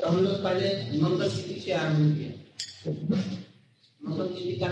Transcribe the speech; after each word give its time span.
तो 0.00 0.06
हम 0.06 0.16
लोग 0.24 0.42
पहले 0.42 0.68
मंगल 1.00 1.30
तिथि 1.30 1.60
से 1.60 1.72
आरंभ 1.72 2.18
किया 2.18 2.32
मंगल 4.00 4.26
तिथि 4.26 4.52
का 4.60 4.68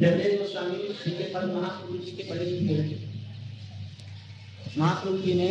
जयदेव 0.00 0.32
गोस्वामी 0.38 0.94
श्री 0.94 1.12
के 1.12 1.24
पद 1.34 1.44
महाप्रभु 1.52 1.98
जी 1.98 2.10
के 2.10 2.22
महाप्रभु 4.78 5.18
जी 5.18 5.34
ने 5.34 5.48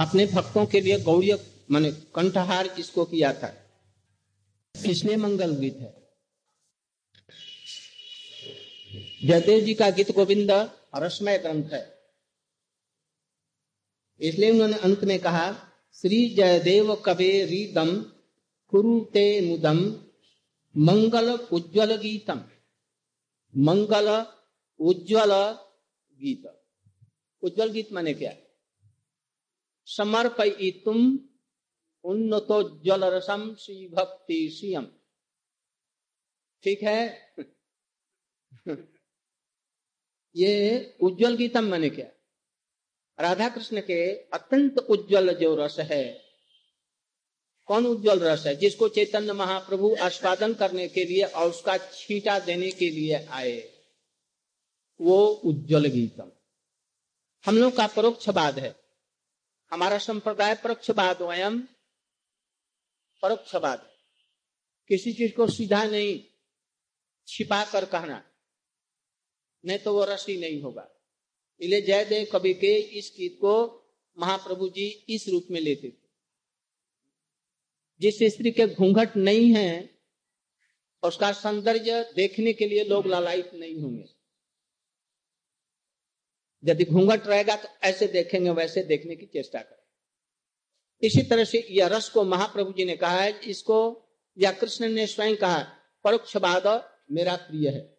अपने 0.00 0.26
भक्तों 0.26 0.66
के 0.66 0.80
लिए 0.80 0.98
गौड़ी 1.00 1.32
माने 1.70 1.90
कंठहार 2.14 2.66
जिसको 2.76 3.04
किया 3.04 3.32
था? 3.32 3.54
इसलिए 4.74 5.16
मंगल 5.16 5.54
गीत 5.56 5.78
है 5.80 5.92
जयदेव 9.24 9.64
जी 9.64 9.74
का 9.74 9.90
गीत 9.90 10.10
गोविंद 10.14 10.50
रसमय 10.96 11.38
ग्रंथ 11.38 11.72
है। 11.72 11.97
इसलिए 14.20 14.50
उन्होंने 14.50 14.76
अंत 14.76 15.04
में 15.04 15.18
कहा, 15.18 15.52
श्री 15.92 16.28
जयदेव 16.28 16.94
कवे 16.94 17.44
रीदम, 17.44 17.96
कुरुते 18.72 19.40
मुदम, 19.40 20.08
मंगल 20.76 21.30
उज्ज्वल 21.52 21.96
गीतम। 21.96 22.44
मंगल 23.56 24.26
उज्ज्वल 24.80 25.32
गीत। 26.12 26.64
उज्ज्वल 27.42 27.70
गीत 27.70 27.92
माने 27.92 28.14
क्या? 28.14 28.32
समर्पयितुम 29.86 31.18
उन्नतोज्वल 32.04 33.04
रसम 33.04 33.54
श्री 33.54 33.88
भक्ति 33.88 34.50
श्रियम 34.50 34.86
ठीक 36.62 36.82
है? 36.82 37.32
ये 40.36 40.52
उज्जवल 41.02 41.36
गीतम 41.36 41.64
माने 41.64 41.90
क्या? 41.90 42.17
राधा 43.18 43.48
कृष्ण 43.48 43.80
के 43.80 44.14
अत्यंत 44.34 44.78
उज्जवल 44.78 45.34
जो 45.34 45.54
रस 45.56 45.78
है, 45.80 46.04
कौन 47.68 47.86
उज्जवल 47.86 48.20
रस 48.20 48.46
है? 48.46 48.54
जिसको 48.56 48.88
चैतन्य 48.88 49.32
महाप्रभु 49.32 49.96
आस्वादन 50.00 50.54
करने 50.54 50.88
के 50.88 51.04
लिए 51.04 51.22
और 51.22 51.50
उसका 51.50 51.76
छीटा 51.78 52.38
देने 52.38 52.70
के 52.70 52.90
लिए 52.90 53.26
आए, 53.26 53.56
वो 55.00 55.26
उज्जवल 55.26 55.86
गीतम। 55.86 56.30
हम 57.44 57.58
लोग 57.58 57.76
का 57.76 57.86
परोक्षवाद 57.86 58.58
है। 58.58 58.74
हमारा 59.72 59.98
संप्रदाय 59.98 60.54
परोक्षवाद 60.54 61.22
वयम 61.22 61.60
परोक्षवाद 63.22 63.90
किसी 64.90 65.12
चीज़ 65.12 65.32
को 65.32 65.46
सीधा 65.46 65.84
नहीं 65.84 66.24
छिपा 67.28 67.64
कर 67.64 67.84
कहना, 67.84 68.22
नहीं 69.64 69.78
तो 69.78 69.94
वो 69.94 70.04
रस 70.04 70.26
ही 70.28 70.36
नहीं 70.36 70.62
होगा। 70.62 70.88
इसलिए 71.60 71.80
जयदेव 71.80 72.26
कवि 72.32 72.54
के 72.54 72.74
इस 72.98 73.12
गीत 73.16 73.38
को 73.40 73.54
महाप्रभु 74.18 74.68
जी 74.68 74.86
इस 75.08 75.28
रूप 75.28 75.46
में 75.50 75.60
लेते 75.60 75.88
थे। 75.88 76.06
जिस 78.00 78.18
स्त्री 78.34 78.50
के 78.50 78.66
घूंघट 78.66 79.16
नहीं 79.16 79.54
है, 79.54 79.98
उसका 81.02 81.32
सौंदर्य 81.32 82.02
देखने 82.16 82.52
के 82.52 82.66
लिए 82.68 82.84
लोग 82.84 83.06
लालायित 83.06 83.50
नहीं 83.54 83.80
होंगे। 83.80 84.04
यदि 86.64 86.84
घूंघट 86.84 87.26
रहेगा 87.26 87.56
तो 87.56 87.68
ऐसे 87.82 88.06
देखेंगे, 88.06 88.50
वैसे 88.50 88.82
देखने 88.82 89.16
की 89.16 89.26
चेष्टा 89.26 89.60
करें। 89.60 89.76
इसी 91.02 91.22
तरह 91.22 91.44
से 91.44 91.66
यह 91.70 91.86
रस 91.86 92.08
को 92.08 92.24
महाप्रभु 92.24 92.72
जी 92.72 92.84
ने 92.84 92.96
कहा 92.96 93.20
है, 93.20 93.40
इसको 93.40 93.78
या 94.38 94.52
कृष्ण 94.52 94.88
ने 94.88 95.06
स्वयं 95.06 95.36
कहा 95.36 95.58
परोक्षवाद 96.04 96.66
मेरा 97.10 97.36
प्रिय 97.36 97.68
है। 97.68 97.98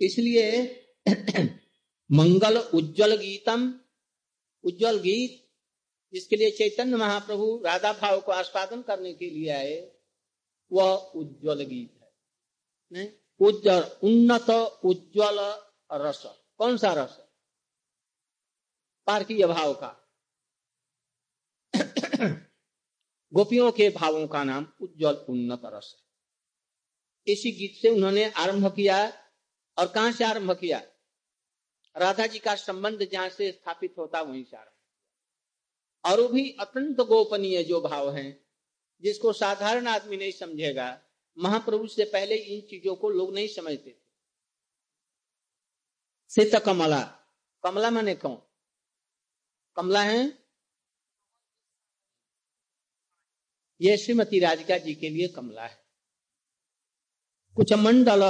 इसलिए 0.00 0.86
मंगल 2.12 2.58
उज्जवल 2.58 3.16
गीतम। 3.16 3.80
उज्जवल 4.64 4.98
गीत, 4.98 5.50
जिसके 6.12 6.36
लिए 6.36 6.50
चैतन्य 6.50 6.96
महाप्रभु 6.96 7.62
राधा 7.66 7.92
भाव 7.92 8.20
को 8.20 8.32
आस्वादन 8.32 8.82
करने 8.82 9.14
के 9.14 9.30
लिए 9.30 9.50
आए, 9.50 9.92
वह 10.72 10.94
उज्जवल 10.96 11.62
गीत 11.62 12.00
है। 12.02 13.20
उज्जवल, 13.40 13.82
उन्नत 14.02 14.50
उज्जवल 14.84 15.62
रस। 15.92 16.22
कौन 16.58 16.76
सा 16.76 16.92
रस? 16.92 17.20
पार्थिव 19.06 19.48
भाव 19.48 19.74
का। 19.74 20.12
गोपियों 23.32 23.72
के 23.72 23.90
भावों 23.90 24.28
का 24.28 24.44
नाम 24.44 24.72
उज्जवल, 24.80 25.14
उन्नत 25.14 25.62
रस 25.64 25.96
है। 25.98 26.10
इसी 27.32 27.52
गीत 27.52 27.82
से 27.82 27.88
उन्होंने 27.88 28.30
आरंभ 28.30 28.74
किया 28.74 29.12
और 29.78 29.88
कहाँ 29.88 30.12
से 30.12 30.24
आरंभ 30.24 30.50
किया? 30.50 30.89
राधा 31.96 32.26
जी 32.26 32.38
का 32.38 32.54
संबंध 32.54 33.08
जहाँ 33.12 33.28
से 33.28 33.52
स्थापित 33.52 33.94
होता 33.98 34.20
वहीं 34.20 34.44
से 34.44 34.56
आरंभ 34.56 34.72
और 36.04 36.32
भी 36.32 36.56
अत्यंत 36.60 37.00
गोपनीय 37.00 37.62
जो 37.64 37.80
भाव 37.80 38.16
है, 38.16 38.46
जिसको 39.00 39.32
साधारण 39.32 39.86
आदमी 39.86 40.16
नहीं 40.16 40.32
समझेगा। 40.32 41.02
महाप्रभु 41.38 41.86
से 41.86 42.04
पहले 42.04 42.34
इन 42.34 42.60
चीज़ों 42.60 42.96
को 42.96 43.10
लोग 43.10 43.34
नहीं 43.34 43.48
समझते 43.48 43.90
थे। 43.90 43.96
सीत 46.28 46.62
कमला। 46.66 47.02
कमला 47.62 47.90
माने 47.90 48.14
कौन? 48.14 48.42
कमला 49.76 50.02
है? 50.02 50.46
ये 53.80 53.96
श्रीमती 53.96 54.40
राधिका 54.40 54.78
जी 54.78 54.94
के 54.94 55.08
लिए 55.08 55.28
कमला 55.28 55.66
है। 55.66 55.84
कुछ 57.56 57.72
मंडल 57.72 58.20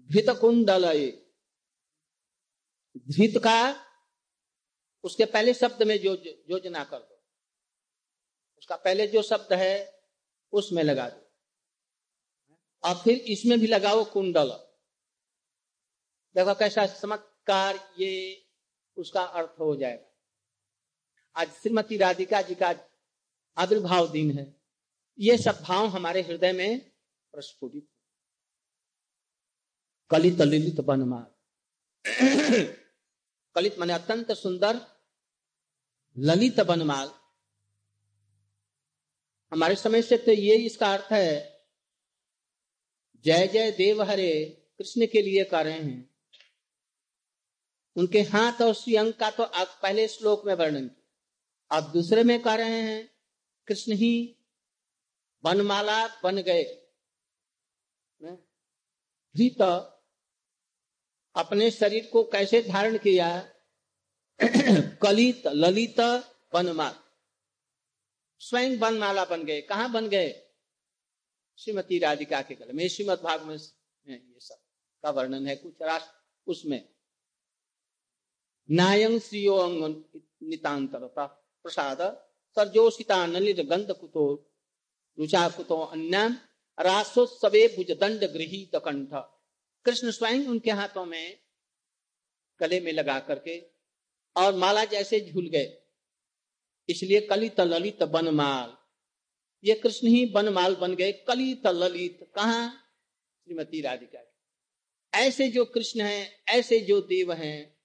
धृत 0.00 0.38
कुंडल 0.40 0.84
धृत 2.98 3.42
का, 3.44 3.86
उसके 5.02 5.24
पहले 5.24 5.54
शब्द 5.54 5.82
में 5.82 5.98
जो 5.98 6.14
योजना 6.50 6.84
कर 6.84 6.98
दो। 6.98 7.22
उसका 8.58 8.76
पहले 8.76 9.06
जो 9.06 9.22
शब्द 9.22 9.52
है, 9.52 10.02
उसमें 10.52 10.82
लगा 10.82 11.08
दो। 11.08 11.32
और 12.84 12.94
फिर 12.94 13.18
इसमें 13.18 13.60
भी 13.60 13.66
लगाओ 13.66 14.04
कुंडल। 14.04 14.50
देखो 16.34 16.54
कैसा 16.54 16.86
चमत्कार 16.86 17.94
ये, 17.98 18.44
उसका 18.96 19.22
अर्थ 19.22 19.60
हो 19.60 19.76
जाएगा। 19.76 20.04
आज 21.36 21.50
श्रीमती 21.50 21.96
राधिका 21.96 22.42
जी 22.42 22.54
का 22.54 22.74
आविर्भाव 23.58 24.10
दिन 24.10 24.38
है। 24.38 24.56
ये 25.18 25.38
सब 25.38 25.60
भाव 25.62 25.86
हमारे 25.86 26.22
हृदय 26.22 26.52
में 26.52 26.90
प्रस्फुटित 27.32 27.88
कलित 30.10 30.40
ललित 30.40 30.80
बनमाल 30.80 31.26
कलित 33.58 33.78
माने 33.78 33.92
अत्यंत 33.92 34.30
सुंदर, 34.32 34.80
ललित 36.16 36.60
बनमाल। 36.60 37.10
हमारे 39.52 39.74
समय 39.74 40.02
से 40.02 40.16
तो 40.16 40.32
ये 40.32 40.56
इसका 40.56 40.92
अर्थ 40.94 41.12
है, 41.12 41.30
जय 43.24 43.46
जय 43.46 43.70
देव 43.70 44.02
हरे, 44.02 44.32
कृष्ण 44.78 45.06
के 45.06 45.22
लिए 45.22 45.44
कर 45.44 45.64
रहे 45.64 45.78
हैं। 45.78 46.08
उनके 47.96 48.20
हाथ 48.22 48.62
और 48.62 48.74
श्रीअंग 48.74 49.12
का 49.12 49.30
तो 49.30 49.42
आप 49.42 49.78
पहले 49.82 50.06
श्लोक 50.08 50.46
में 50.46 50.54
वर्णन 50.54 50.86
किया। 50.88 51.78
अब 51.78 51.92
दूसरे 51.92 52.22
में 52.24 52.40
कह 52.42 52.54
रहे 52.54 52.80
हैं, 52.82 53.10
कृष्ण 53.68 53.92
ही 53.92 54.36
बनमाला 55.44 56.06
बन 56.22 56.36
गए। 56.36 56.64
अपने 61.38 61.70
शरीर 61.70 62.08
को 62.12 62.22
कैसे 62.24 62.62
धारण 62.62 62.96
किया? 62.98 63.28
कलित, 65.02 65.46
ललित 65.46 66.00
बनमाल 66.52 66.94
स्वयं 68.40 68.78
बनमाला 68.78 69.24
बन 69.24 69.44
गए। 69.44 69.60
कहा 69.60 69.88
बन 69.88 70.08
गए? 70.08 70.28
श्रीमती 71.58 71.98
राधिका 71.98 72.42
के 72.42 72.54
गले 72.54 72.72
में। 72.72 72.88
श्रीमद 72.88 73.20
भाग 73.20 73.42
में 73.42 73.54
ये 73.54 74.40
सब 74.40 74.58
का 75.02 75.10
वर्णन 75.10 75.46
है 75.46 75.56
कुछ 75.56 75.82
राष्ट्र 75.82 76.12
उसमें। 76.46 76.88
नायं 78.70 79.18
श्रियो 79.18 79.56
नितांतरता 80.42 81.26
प्रसाद 81.64 82.02
सर्जोषिता 82.56 83.26
नलित 83.26 83.60
गंध 83.60 83.92
कुतो 83.92 84.24
रुचा 85.18 85.48
कुतो 85.48 85.80
अन्य 85.84 86.28
रासोत्सवे 86.78 87.66
भुज 87.68 87.90
दंड 87.90 88.20
गृहित 88.20 88.76
कंठ 88.76 89.37
कृष्ण 89.88 90.10
स्वयं 90.10 90.46
उनके 90.46 90.70
हाथों 90.70 91.04
में 91.04 91.38
गले 92.60 92.80
में 92.80 92.92
लगा 92.92 93.20
करके 93.20 93.66
और 94.36 94.54
माला 94.54 94.84
जैसे 94.84 95.20
झूल 95.20 95.48
गए। 95.48 95.82
इसलिए 96.88 97.20
कलित 97.20 97.60
ललित 97.60 98.02
बनमाल। 98.02 98.76
ये 99.68 99.74
कृष्ण 99.74 100.08
ही 100.08 100.26
बनमाल 100.26 100.76
बन 100.76 100.94
गए। 100.94 101.12
कलित 101.12 101.66
ललित 101.66 102.18
कहा? 102.34 102.68
श्रीमती 102.68 103.80
राधिका 103.80 104.34
ऐसे 105.14 105.48
जो 105.48 105.64
कृष्ण 105.64 106.00
हैं, 106.00 106.44
ऐसे 106.48 106.80
जो 106.80 107.00
देव 107.00 107.32
हैं, 107.32 107.76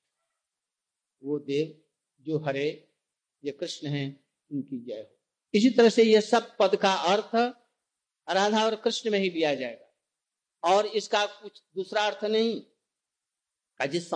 वो 1.24 1.40
देव 1.40 1.82
जो 2.22 2.40
हरे, 2.40 2.94
ये 3.44 3.52
कृष्ण 3.52 3.88
हैं, 3.88 4.26
उनकी 4.52 4.86
जय 4.86 4.94
हो। 4.94 5.20
इसी 5.54 5.70
तरह 5.70 5.90
से 5.90 6.04
ये 6.04 6.22
सब 6.22 6.58
पद 6.58 6.76
का 6.76 6.94
अर्थ 6.94 7.56
राधा 8.30 8.66
और 8.66 8.76
कृष्ण 8.76 9.12
में 9.12 9.20
ही 9.20 9.30
लिया 9.30 9.56
जाएगा। 9.56 9.83
और 10.64 10.86
इसका 10.86 11.26
कुछ 11.26 11.64
दूसरा 11.76 12.06
अर्थ 12.06 12.24
नहीं। 12.24 12.66
जिस 13.88 14.10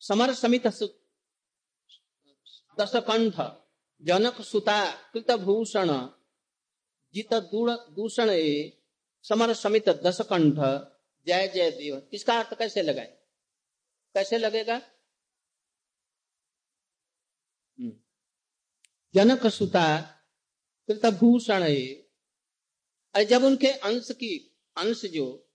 समर 0.00 0.34
समित 0.34 0.66
दशकंठ, 2.80 3.34
जनक 4.02 4.40
सुता 4.40 4.90
कृत 4.90 5.30
भूषण 5.30 6.08
जित 7.14 7.34
दूषण 7.90 8.28
समर 9.22 9.54
समित 9.54 9.88
दशकंठ, 9.88 10.54
जय 11.26 11.48
जय 11.48 11.70
देव। 11.70 12.08
इसका 12.12 12.38
अर्थ 12.38 12.58
कैसे 12.58 12.82
लगाए? 12.82 13.18
कैसे 14.14 14.38
लगेगा? 14.38 14.76
हम्म। 17.78 17.92
जनक 19.14 19.46
सुता 19.46 20.00
कृत 20.88 21.06
भूषण 21.06 21.62
जब 23.24 23.44
उनके 23.44 23.66
अंश 23.66 24.08
की 24.10 24.56
अंश 24.76 25.04
जो 25.04 25.50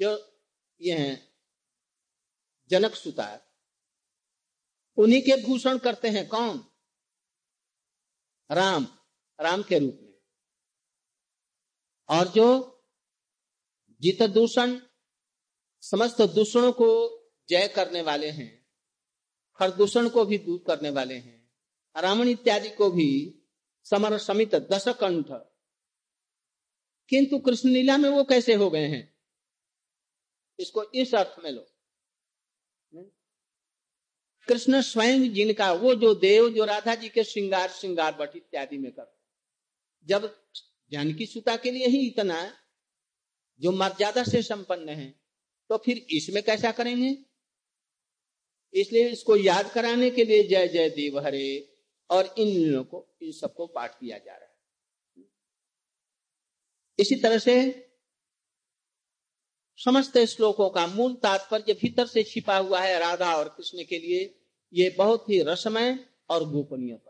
जो 0.00 0.38
ये 0.80 0.98
हैं, 0.98 1.32
जनक 2.70 2.94
सुता 2.94 3.40
उन्हीं 4.96 5.22
के 5.22 5.46
भूषण 5.46 5.78
करते 5.78 6.08
हैं 6.08 6.28
कौन? 6.28 6.64
राम 8.50 8.86
राम 9.40 9.62
के 9.62 9.78
रूप 9.78 9.98
में। 10.02 10.14
और 12.08 12.28
जो 12.28 12.46
जित 14.00 14.22
दूषण, 14.22 14.80
समस्त 15.80 16.22
दूषणों 16.22 16.72
को 16.72 16.88
जय 17.48 17.68
करने 17.68 18.02
वाले 18.02 18.30
हैं, 18.30 18.66
हर 19.60 19.70
दूषण 19.70 20.08
को 20.08 20.24
भी 20.24 20.38
दूर 20.38 20.64
करने 20.66 20.90
वाले 20.90 21.14
हैं, 21.14 21.52
रावण 21.96 22.28
इत्यादि 22.28 22.70
को 22.70 22.90
भी 22.90 23.42
समर 23.84 24.18
समित 24.18 24.54
दस 24.54 24.88
कंठ 24.88 25.26
किंतु 27.10 27.38
कृष्ण 27.38 27.68
लीला 27.68 27.96
में 27.96 28.10
वो 28.10 28.24
कैसे 28.24 28.54
हो 28.54 28.70
गए 28.70 28.86
हैं? 28.86 29.09
इसको 30.60 30.82
इस 30.94 31.14
अर्थ 31.14 31.36
में 31.44 31.50
लो। 31.50 31.66
कृष्ण 34.48 34.80
स्वयं 34.82 35.32
जिनका, 35.32 35.72
वो 35.72 35.94
जो 35.94 36.14
देव, 36.16 36.48
जो 36.50 36.64
राधा 36.64 36.94
जी 36.94 37.08
के 37.08 37.24
श्रृंगार 37.24 37.70
श्रृंगार 37.70 38.14
बट 38.14 38.36
इत्यादि 38.36 38.78
में 38.78 38.90
कर। 38.92 39.12
जब 40.06 40.34
जानकी 40.92 41.26
सुता 41.26 41.56
के 41.56 41.70
लिए 41.70 41.86
ही 41.86 42.06
इतना 42.06 42.40
जो 43.60 43.72
मर्यादा 43.72 44.22
से 44.24 44.42
संपन्न 44.42 44.88
है 44.90 45.08
तो 45.70 45.76
फिर 45.78 46.06
इसमें 46.10 46.42
कैसा 46.42 46.70
करेंगे? 46.72 47.16
इसलिए 48.74 49.08
इसको 49.08 49.36
याद 49.36 49.70
कराने 49.72 50.10
के 50.10 50.24
लिए 50.24 50.42
जय 50.48 50.68
जय 50.68 50.88
देव 50.90 51.18
हरे, 51.18 51.66
और 52.10 52.34
इन 52.38 52.82
को, 52.82 53.06
इन 53.22 53.32
सबको 53.32 53.66
पाठ 53.66 53.98
किया 54.00 54.18
जा 54.18 54.32
रहा 54.32 54.44
है। 54.44 55.24
इसी 56.98 57.16
तरह 57.16 57.38
से 57.38 57.54
समस्त 59.80 60.18
श्लोकों 60.18 60.70
का 60.70 60.86
मूल 60.86 61.14
तात्पर्य 61.14 61.72
भीतर 61.72 62.06
से 62.06 62.22
छिपा 62.22 62.56
हुआ 62.56 62.80
है 62.80 62.98
राधा 62.98 63.34
और 63.36 63.48
कृष्ण 63.48 63.84
के 63.84 63.98
लिए। 63.98 64.40
ये 64.72 64.94
बहुत 64.98 65.30
ही 65.30 65.42
रसमय 65.42 65.98
और 66.30 66.44
गोपनीय 66.44 67.00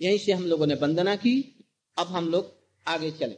यहीं 0.00 0.18
से 0.18 0.32
हम 0.32 0.44
लोगों 0.44 0.66
ने 0.66 0.74
वंदना 0.74 1.16
की। 1.16 1.64
अब 1.98 2.06
हम 2.06 2.28
लोग 2.28 2.52
आगे 2.86 3.10
चले। 3.10 3.36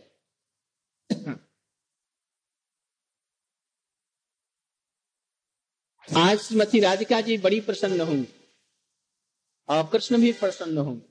आज 6.08 6.38
श्रीमती 6.38 6.80
राधिका 6.80 7.20
जी 7.20 7.38
बड़ी 7.38 7.60
प्रसन्न 7.60 8.00
होंगी 8.00 8.28
और 9.68 9.86
कृष्ण 9.86 10.20
भी 10.20 10.32
प्रसन्न 10.32 10.78
होंगे। 10.78 11.06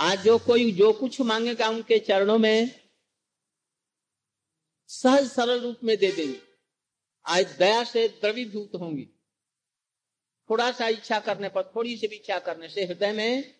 आज 0.00 0.24
जो 0.24 0.38
कोई 0.38 0.72
जो 0.72 0.92
कुछ 0.92 1.20
मांगेगा 1.20 1.68
उनके 1.68 1.98
चरणों 1.98 2.38
में 2.38 2.81
सहज 4.92 5.30
सरल 5.30 5.60
रूप 5.60 5.78
में 5.84 5.96
दे 5.96 6.12
देंगे। 6.12 6.40
आज 7.26 7.56
दया 7.58 7.84
से 7.84 8.08
द्रवीभूत 8.08 8.70
होंगी। 8.80 9.08
थोड़ा 10.50 10.72
सा 10.72 10.88
इच्छा 10.88 11.20
करने 11.20 11.48
पर, 11.48 11.72
थोड़ी 11.76 11.96
सी 11.96 12.06
भी 12.08 12.16
इच्छा 12.16 12.38
करने 12.38 12.68
से 12.68 12.84
हृदय 12.84 13.12
में 13.12 13.54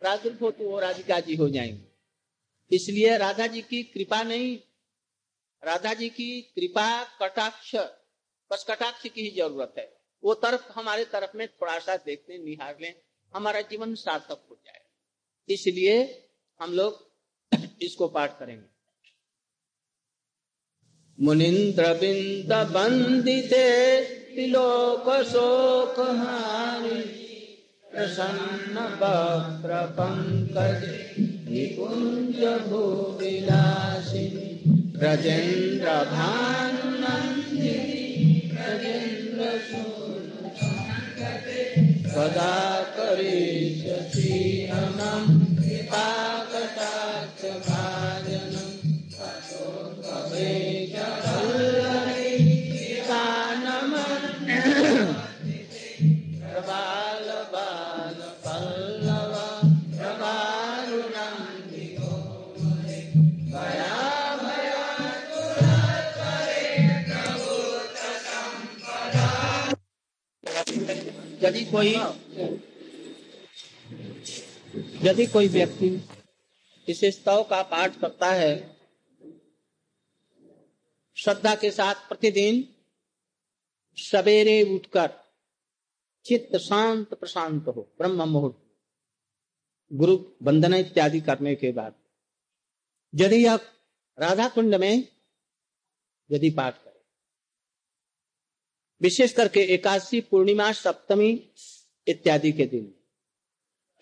प्रादुर्भूत 0.00 0.56
वो 0.60 0.80
राधिका 0.80 1.20
जी 1.20 1.36
हो 1.36 1.48
जाएँगे। 1.48 2.76
इसलिए 2.76 3.18
राधा 3.18 3.46
जी 3.46 3.62
की 3.62 3.82
कृपा 3.82 4.22
नहीं 4.22 4.58
राधा 5.64 5.94
जी 5.94 6.08
की 6.08 6.40
कृपा 6.42 7.04
कटाक्ष 7.04 7.76
बस 8.50 8.64
कटाक्ष 8.68 9.08
की 9.08 9.22
ही 9.22 9.30
ज़रूरत 9.30 9.74
है। 9.78 10.00
वो 10.24 10.34
तरफ़ 10.34 10.72
हमारे 10.72 11.04
तरफ़ 11.04 11.36
में 11.36 11.48
थोड़ा 11.48 11.78
सा 11.78 11.96
देखते 11.96 12.38
निहार 12.38 12.78
लें, 12.80 12.94
हमारा 13.34 13.60
जीवन 13.60 13.94
सार्थक 13.94 14.46
हो 14.50 14.60
जाए। 14.66 14.84
इसलिए 15.48 16.28
हम 16.60 16.72
लोग 16.72 17.12
इसको 17.82 18.08
पाठ 18.08 18.38
करेंगे। 18.38 18.73
मुनिंद्र 21.18 21.92
बिंद 21.98 22.52
बंदिते 22.74 23.66
तिलोक 24.36 25.04
शोक 25.30 26.00
हारि 26.18 26.98
प्रसन्न 27.92 28.86
वक्र 29.02 29.76
पंकज 29.98 30.82
निकुंज 31.50 32.40
भूविलासिनी 32.68 34.48
ब्रजेन्द्र 34.98 35.94
भानुनंदिनी 36.10 37.70
ब्रजेन्द्र 38.52 39.52
सदा 42.14 42.54
करिष्यसि 42.96 44.32
अनं 44.72 45.24
कृपाकटाक्ष 45.56 46.33
कोई 71.74 71.94
यदि 75.04 75.26
कोई 75.26 75.48
व्यक्ति 75.48 75.88
स्तव 76.88 77.42
का 77.50 77.62
पाठ 77.62 77.98
करता 78.00 78.30
है, 78.32 78.54
श्रद्धा 81.16 81.54
के 81.54 81.70
साथ 81.70 82.08
प्रतिदिन 82.08 82.62
सवेरे 83.98 84.62
उठकर 84.74 85.10
चित्त 86.26 86.56
शांत 86.58 87.14
प्रशांत 87.14 87.68
हो, 87.68 87.82
ब्रह्म 87.98 88.28
मुहूर्त, 88.28 88.56
गुरु 89.90 90.16
वंदना 90.42 90.76
इत्यादि 90.76 91.20
करने 91.20 91.54
के 91.54 91.72
बाद, 91.72 91.94
यदि 93.12 93.44
आप 93.46 93.60
राधा 94.18 94.48
कुंड 94.48 94.74
में 94.74 95.08
यदि 96.30 96.50
पाठ 96.50 96.74
करें 96.74 96.93
विशेष 99.04 99.32
करके 99.32 99.60
एकादशी 99.60 100.20
पूर्णिमा, 100.20 100.72
सप्तमी 100.72 101.52
इत्यादि 102.08 102.52
के 102.52 102.66
दिन। 102.66 102.94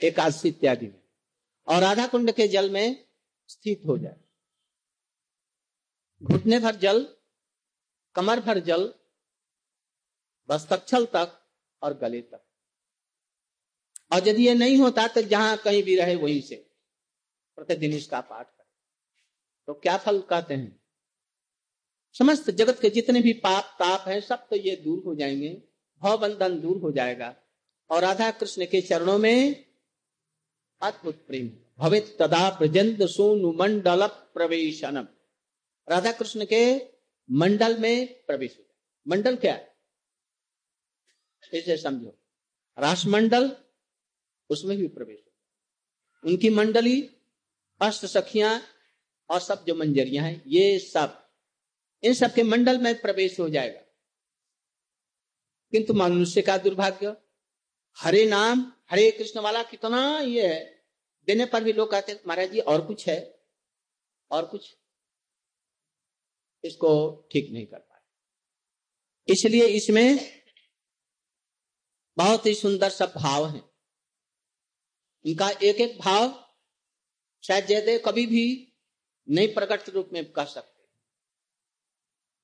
एकादशी 0.03 0.49
इत्यादि 0.49 0.87
में। 0.87 1.03
और 1.67 1.81
राधा 1.81 2.07
कुंड 2.07 2.33
के 2.33 2.49
जल 2.49 2.71
में 2.71 3.09
स्थित 3.49 3.83
हो 3.87 3.99
जाए। 3.99 4.21
घुटने 6.23 6.59
भर 6.59 6.77
जल, 6.77 7.17
कमर 8.15 8.41
भर 8.41 8.59
जल, 8.59 8.95
बस्तक्षल 10.49 11.07
तक 11.07 11.47
और 11.83 11.99
गले 11.99 12.21
तक। 12.21 12.45
और 14.13 14.29
यदि 14.29 14.47
ये 14.47 14.55
नहीं 14.55 14.77
होता 14.77 15.09
तो 15.09 15.23
जहाँ 15.23 15.57
कहीं 15.57 15.83
भी 15.83 15.97
रहे 15.97 16.15
वहीं 16.15 16.41
से। 16.41 16.71
प्रतिदिन 17.57 17.93
इसका 17.93 18.21
पाठ 18.21 18.51
करें। 18.51 18.73
तो 19.67 19.75
क्या 19.75 19.97
फल 19.97 20.21
कहते 20.21 20.55
हैं? 20.55 20.82
समस्त 22.19 22.51
जगत 22.51 22.79
के 22.81 22.91
जितने 22.91 23.21
भी 23.21 23.33
पाप, 23.33 23.65
ताप 23.65 24.09
हैं, 24.09 24.21
सब 24.21 24.49
तो 24.49 24.57
ये 24.57 24.77
दूर 24.77 25.03
हो 25.07 25.15
जाएँगे। 25.15 25.63
भव 26.03 26.19
बंधन 26.19 26.61
दूर 26.61 26.77
हो 26.77 26.93
जाएगा। 26.93 27.37
और 27.91 28.03
राधा 28.03 28.31
कृष्ण 28.31 28.67
के 28.67 28.81
चरणों 28.81 29.19
में 29.19 29.65
अद्भुत 30.83 31.27
प्रेम। 31.27 31.51
भवित 31.79 32.17
तदा 32.19 32.51
प्रजंत 32.51 33.03
सोनु 33.03 33.53
मंडल 33.53 34.07
प्रवेशनम। 34.07 35.07
राधा 35.89 36.13
कृष्ण 36.13 36.45
के 36.45 36.87
मंडल 37.31 37.79
में 37.79 38.07
प्रवेश 38.27 38.57
हो 38.59 38.63
जाए। 38.63 38.77
मंडल 39.09 39.37
क्या 39.37 39.55
है? 39.55 39.77
इसे 41.53 41.77
समझो। 41.77 42.19
राष्ट्रमंडल 42.79 43.57
उसमें 44.51 44.79
भी 44.79 44.89
प्रवेश 44.89 45.19
हो 45.27 45.33
उनकी 46.31 46.51
मंडली, 46.51 47.11
अष्ट 47.81 48.07
सखियाँ 48.07 48.63
और 49.31 49.41
सब 49.41 49.65
जो 49.65 49.75
मंजरियाँ 49.75 50.25
हैं, 50.25 50.43
ये 50.47 50.79
सब 50.79 51.22
इन 52.03 52.15
सब 52.15 52.35
के 52.35 52.43
मंडल 52.43 52.79
में 52.79 53.01
प्रवेश 53.01 53.41
हो 53.41 53.49
जाएगा। 53.49 53.81
किंतु 55.71 55.95
मनुष्य 55.95 56.43
का 56.43 56.59
दुर्भाग्य, 56.59 57.17
हरे 57.99 58.27
नाम, 58.27 58.73
हरे 58.91 59.11
कृष्ण 59.11 59.41
वाला 59.41 59.63
कितना 59.63 60.19
ये 60.19 60.55
है। 60.55 60.87
देने 61.27 61.47
पर 61.47 61.65
भी 61.65 61.73
लोग 61.73 61.91
कहते 61.91 62.21
महाराज 62.27 62.51
जी, 62.51 62.59
और 62.59 62.87
कुछ 62.87 63.09
है? 63.09 63.45
और 64.31 64.47
कुछ? 64.47 64.77
इसको 66.65 67.23
ठीक 67.33 67.51
नहीं 67.51 67.67
कर 67.67 67.79
पाए। 67.79 68.01
इसलिए 69.29 69.67
इसमें 69.67 70.43
बहुत 72.17 72.47
ही 72.47 72.55
सुंदर 72.55 72.91
सब 72.91 73.13
भाव 73.17 73.47
हैं। 73.47 73.71
इनका 75.25 75.51
एक 75.51 75.77
एक 75.77 75.99
भाव 75.99 76.49
शायद 77.43 77.67
जयदेव 77.67 78.03
कभी 78.07 78.27
भी 78.27 78.73
नहीं 79.29 79.55
प्रकट 79.55 79.89
रूप 79.89 80.11
में 80.13 80.33
कह 80.33 80.45
सकते। 80.45 80.72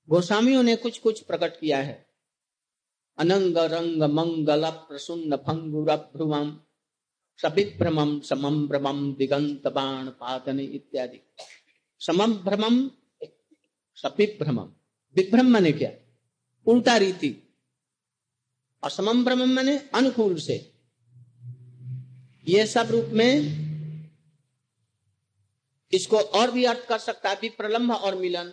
गोस्वामियों 0.09 0.62
ने 0.62 0.77
कुछ 0.77 0.99
कुछ 0.99 1.23
प्रकट 1.23 1.61
किया 1.61 1.79
है। 1.79 2.09
अनंग 3.19 3.57
रंग 3.57 4.03
मंगल 4.03 4.71
प्रसुन्न 4.71 5.37
भंगुर 5.37 5.97
भ्रुवम 5.97 6.61
सविभ्रमम 7.43 8.21
समम 8.21 8.69
भ्रमम 8.69 9.15
दिगंत 9.15 9.67
बाण 9.67 10.07
पातन 10.07 10.61
इत्यादि। 10.61 11.21
समम 12.00 12.35
भ्रमम 12.35 12.91
सविभ्रमम 13.95 14.73
विभ्रम 15.17 15.47
माने 15.47 15.73
क्या? 15.73 15.91
उल्टा 16.67 16.97
रीति। 16.97 17.55
और 18.85 18.91
समम 18.91 19.25
भ्रमम 19.25 19.50
माने 19.53 19.79
अनुकूल 19.95 20.37
से। 20.37 20.75
ये 22.49 22.67
सब 22.67 22.88
रूप 22.91 23.07
में 23.12 23.29
इसको 25.93 26.17
और 26.17 26.50
भी 26.50 26.65
अर्थ 26.65 26.88
कर 26.88 26.99
सकता 26.99 27.31
है 27.31 27.38
विप्रलम्ब 27.43 27.93
और 27.93 28.15
मिलन। 28.15 28.53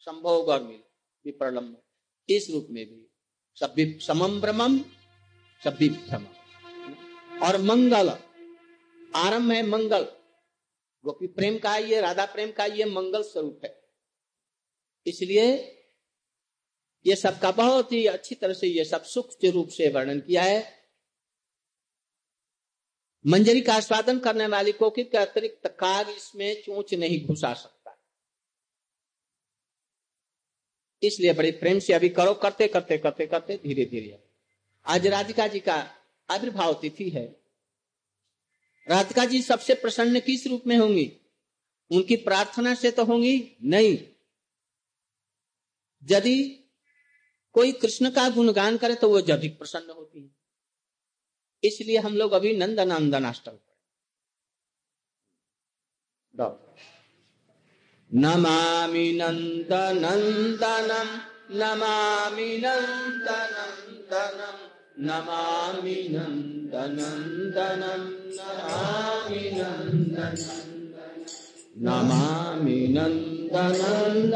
संभोग 0.00 0.48
और 0.48 0.62
विप्रलम्ब 0.62 1.82
इस 2.28 2.50
रूप 2.50 2.66
में 2.70 2.84
भी। 2.86 3.02
सब 3.56 3.74
समम 4.00 4.40
भ्रमम 4.40 4.78
सब 5.62 5.76
विभ्रम 5.80 6.26
और 7.42 7.60
मंगल, 7.60 8.08
आरंभ 9.16 9.52
है 9.52 9.62
मंगल। 9.66 10.04
गोपी 11.04 11.26
प्रेम 11.26 11.58
का 11.58 11.76
ये 11.76 12.00
राधा 12.00 12.24
प्रेम 12.24 12.52
का 12.52 12.64
ये 12.64 12.84
मंगल 12.84 13.22
स्वरूप 13.22 13.60
है। 13.64 13.74
इसलिए 15.06 15.46
ये 17.04 17.16
सबका 17.16 17.50
बहुत 17.52 17.92
ही 17.92 18.06
अच्छी 18.06 18.34
तरह 18.34 18.54
से 18.54 18.66
ये 18.66 18.84
सब 18.84 19.04
सूक्ष्म 19.04 19.50
रूप 19.50 19.68
से 19.68 19.88
वर्णन 19.88 20.20
किया 20.20 20.42
है। 20.42 20.64
मंजरी 23.24 23.60
का 23.60 23.74
आस्वादन 23.74 24.18
करने 24.18 24.46
वाली 24.46 24.72
कोकिल 24.72 25.04
के 25.04 25.18
अतिरिक्त 25.18 25.66
काग 25.80 26.08
इसमें 26.08 26.62
चोच 26.62 26.94
नहीं 26.94 27.24
घुसा 27.26 27.52
सकता। 27.54 27.75
इसलिए 31.02 31.32
बड़े 31.32 31.50
प्रेम 31.50 31.78
से 31.78 31.92
अभी 31.92 32.08
करो, 32.08 32.34
करते 32.34 32.68
करते 32.68 32.98
करते 32.98 33.26
करते, 33.26 33.56
धीरे 33.56 33.84
धीरे। 33.84 34.28
आज 34.86 35.06
राधिका 35.06 35.46
जी 35.46 35.60
का 35.60 35.94
आविर्भाव 36.30 36.74
तिथि 36.74 37.10
है। 37.10 37.40
राधिका 38.90 39.24
जी 39.24 39.42
सबसे 39.42 39.74
प्रसन्न 39.74 40.20
किस 40.20 40.46
रूप 40.46 40.62
में 40.66 40.76
होंगी? 40.76 41.20
उनकी 41.90 42.16
प्रार्थना 42.16 42.74
से 42.74 42.90
तो 42.90 43.04
होंगी? 43.04 43.56
नहीं। 43.62 43.98
यदि 46.10 46.64
कोई 47.52 47.72
कृष्ण 47.72 48.10
का 48.10 48.28
गुणगान 48.28 48.76
करे 48.76 48.94
तो 48.94 49.08
वो 49.08 49.32
अधिक 49.32 49.58
प्रसन्न 49.58 49.90
होती 49.90 50.22
है। 50.22 50.30
इसलिए 51.64 51.98
हम 51.98 52.16
लोग 52.16 52.32
अभी 52.32 52.56
नंद 52.56 52.80
नंदन 52.80 53.24
अष्टम 53.24 53.52
नमामि 58.10 59.06
नंद 59.20 59.72
नंदनम 60.02 61.08
नमामि 61.58 62.50
नंद 62.64 63.26
नंदनम 63.54 64.58
नमामि 65.06 65.96
नंद 66.14 66.74
नंदनम 66.98 68.02
नमामि 68.38 69.42
नंद 69.58 70.16
नमामि 71.86 72.78
नंद 72.96 74.34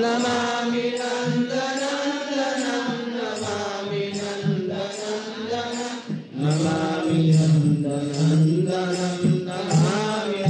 नमामि 0.00 0.84
नन्दनन्दनं 1.00 2.86
नमामि 3.16 4.04
नन्दनन्दनं 4.18 5.96
नमामि 6.42 7.20
नन्दनन्दनं 7.36 9.22
नमामि 9.48 10.42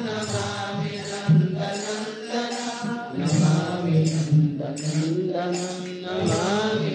नमामि 0.06 0.92
नन्दनन्दनं 1.10 2.52
नमामि 3.18 3.98
नन्दनन्दनं 4.12 5.56
नमामि 6.04 6.94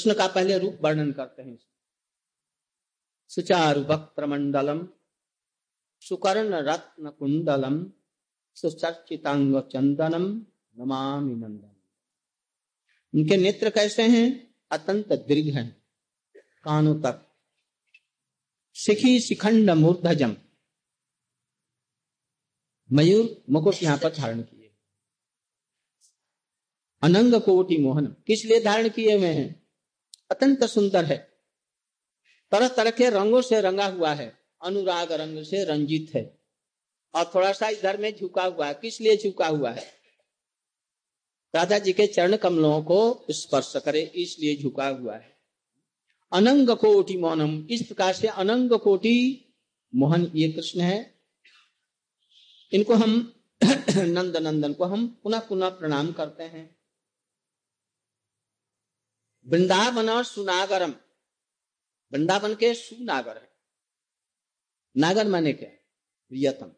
कृष्ण 0.00 0.14
का 0.14 0.26
पहले 0.26 0.58
रूप 0.58 0.78
वर्णन 0.82 1.12
करते 1.12 1.42
हैं 1.42 1.58
सुचारु 3.28 3.80
वक्त्र 3.80 4.26
मंडलम 4.26 4.88
सुकर्ण 6.00 6.54
रत्न 6.54 7.10
कुंडलम 7.10 7.76
सुचर्चितांग 8.56 9.60
चंदनम 9.72 10.24
नमामि 10.78 11.34
नंदन 11.34 11.76
उनके 13.14 13.36
नेत्र 13.36 13.70
कैसे 13.70 14.02
हैं? 14.02 14.54
अत्यंत 14.70 15.12
दीर्घ 15.12 15.56
हैं, 15.56 15.68
कानों 16.64 16.96
तक। 17.00 17.20
शिखी 18.76 19.20
शिखंड 19.20 19.70
मूर्धजम 19.70 20.36
मयूर 22.90 23.44
मुकुट 23.50 23.82
यहाँ 23.82 23.98
पर 23.98 24.16
धारण 24.16 24.42
किए। 24.42 24.74
अनंग 27.02 27.40
कोटि 27.42 27.78
मोहन 27.78 28.06
किस 28.26 28.44
लिए 28.44 28.60
धारण 28.60 28.88
किए 28.88 29.16
हुए 29.18 29.34
हैं? 29.34 29.59
अत्यंत 30.30 30.64
सुंदर 30.64 31.04
है। 31.04 31.30
तरह 32.52 32.68
तरह 32.68 32.90
के 32.90 33.10
रंगों 33.10 33.42
से 33.42 33.60
रंगा 33.60 33.86
हुआ 33.86 34.14
है। 34.14 34.38
अनुराग 34.64 35.12
रंग 35.12 35.44
से 35.44 35.64
रंजित 35.64 36.14
है। 36.14 36.38
और 37.14 37.32
थोड़ा 37.34 37.52
सा 37.52 37.68
इधर 37.68 37.96
में 37.96 38.16
झुका 38.16 38.44
हुआ 38.44 38.66
है। 38.66 38.74
किस 38.74 39.00
लिए 39.00 39.16
झुका 39.16 39.46
हुआ 39.46 39.70
है? 39.70 40.00
राधा 41.54 41.78
जी 41.78 41.92
के 41.92 42.06
चरण 42.06 42.36
कमलों 42.36 42.82
को 42.82 43.26
स्पर्श 43.30 43.72
करे 43.76 44.02
इसलिए 44.02 44.56
झुका 44.56 44.88
हुआ 44.88 45.16
है। 45.16 45.36
अनंग 46.32 46.70
कोटि 46.70 47.16
मोहनम। 47.16 47.66
इस 47.70 47.82
प्रकार 47.82 48.14
से 48.14 48.28
अनंग 48.28 48.72
कोटि 48.72 49.46
मोहन 49.94 50.32
ये 50.34 50.52
कृष्ण 50.52 50.80
है। 50.80 51.20
इनको 52.72 52.94
हम 52.94 53.34
नंद 53.96 54.36
नंदन 54.36 54.72
को 54.72 54.84
हम 54.84 55.20
पुनः 55.22 55.40
पुनः 55.40 55.68
प्रणाम 55.68 56.12
करते 56.12 56.42
हैं। 56.42 56.79
वृंदावन 59.46 60.10
और 60.10 60.24
सुनागरम। 60.24 60.90
वृंदावन 62.12 62.54
के 62.54 62.74
सुनागर 62.74 63.42
है 63.42 63.56
नागर 64.96 65.28
माने 65.28 65.52
क्या? 65.52 65.70
प्रियतम। 66.28 66.72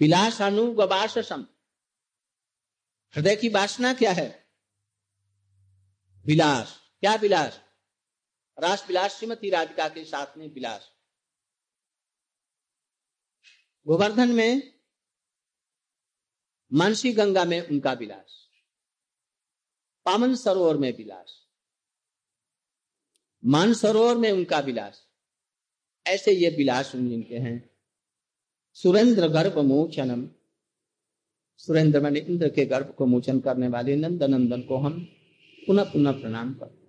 विलास 0.00 0.42
अनुगवासम 0.42 1.46
हृदय 3.16 3.36
की 3.36 3.48
वासना 3.48 3.94
क्या 3.94 4.12
है? 4.12 4.50
विलास। 6.26 6.80
क्या 7.00 7.14
विलास? 7.14 7.60
रास 8.58 8.86
विलास 8.88 9.18
श्रीमती 9.18 9.50
राधिका 9.50 9.88
के 9.88 10.04
साथ 10.04 10.36
में 10.36 10.54
विलास। 10.54 10.90
गोवर्धन 13.86 14.28
में 14.28 14.80
मानसी 16.72 17.12
गंगा 17.12 17.44
में 17.44 17.68
उनका 17.68 17.92
विलास। 17.92 18.43
पावन 20.04 20.34
सरोवर 20.34 20.76
में 20.76 20.96
विलास। 20.96 21.46
मान 23.44 23.74
सरोवर 23.74 24.16
में 24.16 24.32
उनका 24.32 24.58
विलास। 24.58 25.06
ऐसे 26.06 26.32
ये 26.32 26.50
विलास 26.50 26.92
जिनके 26.96 27.34
हैं। 27.34 27.70
सुरेंद्र 28.72 29.28
गर्भ 29.28 29.58
मोचनम 29.58 30.28
सुरेंद्र 31.56 32.00
मैंने 32.00 32.20
इंद्र 32.20 32.48
के 32.48 32.64
गर्भ 32.64 32.94
को 32.98 33.06
मोचन 33.06 33.40
करने 33.40 33.68
वाले 33.68 33.96
नंद 33.96 34.22
नंदन 34.22 34.62
को 34.62 34.76
हम 34.76 35.04
पुनः 35.66 35.84
पुनः 35.84 36.12
प्रणाम 36.12 36.54
कर 36.54 36.84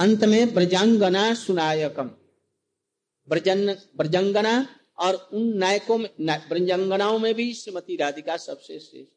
अंत 0.00 0.24
में 0.24 0.54
ब्रजांगना 0.54 1.34
सुनायकम। 1.34 2.10
ब्रजन, 3.28 3.74
ब्रजंगना 3.96 4.66
और 4.98 5.14
उन 5.32 5.42
नायकों 5.42 5.98
में, 5.98 6.10
ब्रजंगनाओं 6.20 7.18
में 7.18 7.34
भी 7.34 7.54
श्रीमती 7.54 7.96
राधिका 7.96 8.36
सबसे 8.36 8.78
श्रेष्ठ। 8.78 9.12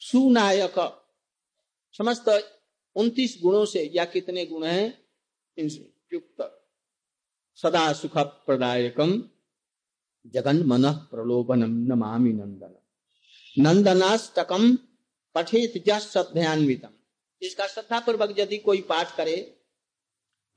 सुनायक 0.00 1.03
समस्त 1.94 2.28
उन्तीस 2.96 3.38
गुणों 3.42 3.64
से 3.66 3.90
या 3.94 4.04
कितने 4.06 4.44
गुण 4.46 4.64
हैं? 4.64 4.86
युक्त। 5.58 6.50
सदा 7.58 7.92
सुख 7.92 8.16
प्रदायकम 8.46 9.10
जगन 10.34 10.62
मन 10.66 10.90
प्रलोभनम 11.10 11.74
नमामि 11.88 12.32
नंदन 12.32 12.74
नंदनाष्टकम 13.56 14.74
पठित 15.34 15.72
जध्यान्वितम 15.86 16.92
इसका 17.42 17.66
श्रद्धा 17.66 17.98
पूर्वक 18.00 18.34
यदि 18.38 18.58
कोई 18.60 18.80
पाठ 18.88 19.16
करे 19.16 19.36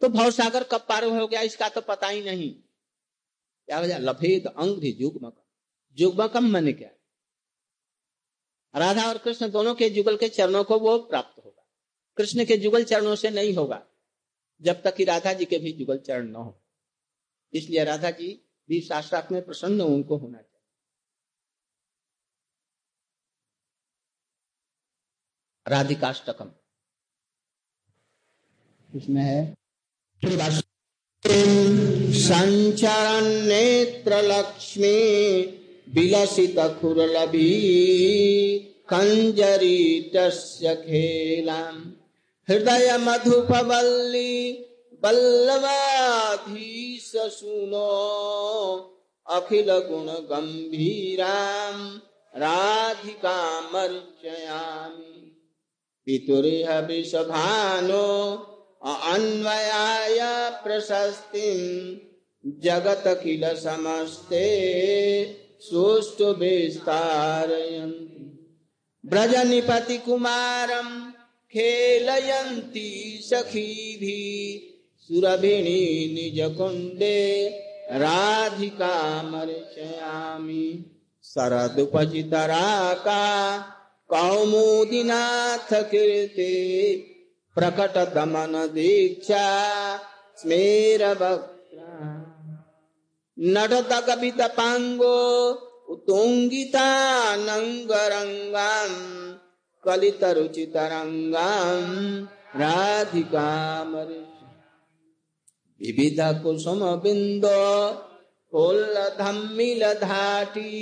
तो 0.02 0.10
भवसागर 0.10 0.64
कब 0.64 0.86
पार 0.90 1.04
हो 1.06 1.28
गया, 1.28 1.42
इसका 1.42 1.70
तो 1.70 1.82
पता 1.82 2.08
ही 2.08 2.22
नहीं। 2.24 2.52
क्या 2.52 3.80
वजह? 3.80 3.98
लफेद 4.00 4.46
अंग्री 4.48 4.92
जुग्मकम 4.92 5.44
जुग्मकम 5.98 6.50
मैंने 6.50 6.74
क्या? 6.74 6.90
राधा 8.78 9.08
और 9.08 9.18
कृष्ण 9.18 9.50
दोनों 9.52 9.76
के 9.76 9.90
जुगल 9.90 10.18
के 10.18 10.30
चरणों 10.30 10.64
को 10.64 10.80
वो 10.80 10.98
प्राप्त 11.00 11.46
होगा। 11.46 11.66
कृष्ण 12.18 12.46
के 12.46 12.58
जुगल 12.58 12.84
चरणों 12.84 13.16
से 13.16 13.30
नहीं 13.30 13.54
होगा, 13.54 13.86
जब 14.62 14.82
तक 14.82 14.96
कि 14.96 15.04
राधा 15.04 15.34
जी 15.34 15.46
के 15.46 15.58
भी 15.58 15.72
जुगल 15.72 15.98
चरण 15.98 16.28
न 16.28 16.36
हो। 16.36 16.62
इसलिए 17.54 17.84
राधा 17.84 18.12
जी 18.12 18.30
भी 18.70 18.82
शास्त्रार्थ 18.82 19.32
में 19.32 19.46
प्रसन्न 19.46 19.82
उनको 19.82 20.18
होना 20.18 20.38
चाहिए। 20.38 20.54
राधिकाष्टकम। 25.68 26.52
इसमें 28.90 29.22
है 29.22 29.58
संचरण 32.18 33.26
नेत्र 33.48 34.14
लक्ष्मी 34.14 34.98
विलसित 35.90 36.56
खुरलभी 36.82 37.48
कञ्जरीटस्य 38.94 40.76
खेलाम्। 40.76 41.92
हृदय 42.50 42.98
मधुपवल्ली 42.98 44.66
बल्लवाधीश 45.04 47.12
सुनो 47.16 47.90
अखिल 49.30 49.70
गुण 49.70 50.06
गंभीराम 50.06 52.02
राधिकामर्चयामि। 52.36 55.36
पितुरिह 56.06 56.80
विषभानो 56.80 58.44
अन्वयाय 58.86 60.20
प्रशस्ति 60.64 61.52
जगत 62.46 63.04
किल 63.08 63.56
समस्ते 63.56 64.46
सुष्टु 65.62 66.26
विस्तारयन्ति। 66.26 68.07
ब्रजनिपति 69.10 69.98
कुमारम 69.98 70.90
खेलयन्ति 71.54 72.90
सखीभिः 73.24 74.66
सुरभिणी 75.10 75.82
निज 76.14 76.40
कुंडे 76.58 77.20
राधिका 78.00 78.96
मर्चयामि 79.24 80.66
शरदुपचितराका 81.26 83.22
कौमुदीनाथ 84.12 85.74
कीर्ति, 85.92 86.54
प्रकट 87.56 87.98
दमन 88.16 88.54
दीक्षा, 88.74 89.46
स्मेर 90.42 91.04
नटत 93.38 93.90
कवित 94.08 94.42
पांगो 94.58 95.18
उत्तुंगिता 95.88 96.90
नंगरंगाम 97.36 98.94
कलित 99.84 100.24
रुचितरंगाम 100.38 101.84
राधिका 102.62 103.50
विविध 105.82 106.20
कुसुम 106.44 106.80
बिंदो 107.04 107.60
फूल 108.54 108.96
धम्मिल 109.20 109.84
धाटी 109.94 110.74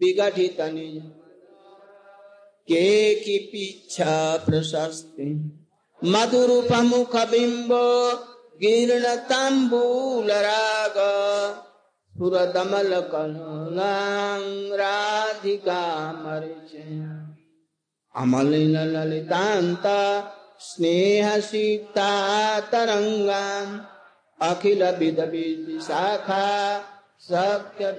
विगठित 0.00 0.60
निज 0.60 1.02
के 2.68 3.14
की 3.14 3.38
पीछा 3.52 4.14
प्रशस्ति 4.36 5.28
मधुरूप 6.00 6.72
मुख 6.84 7.16
सुरदमल 12.14 12.92
राधिका 14.80 15.82
मरिचे 16.14 16.82
अमलिन 18.14 18.76
ललितांत 18.88 19.86
स्नेह 20.66 21.38
सीता 21.40 22.10
तरंगा 22.72 23.44
अखिल 24.40 24.82
विद 24.98 25.20
शाखा 25.86 26.48
सत्य 27.30 27.92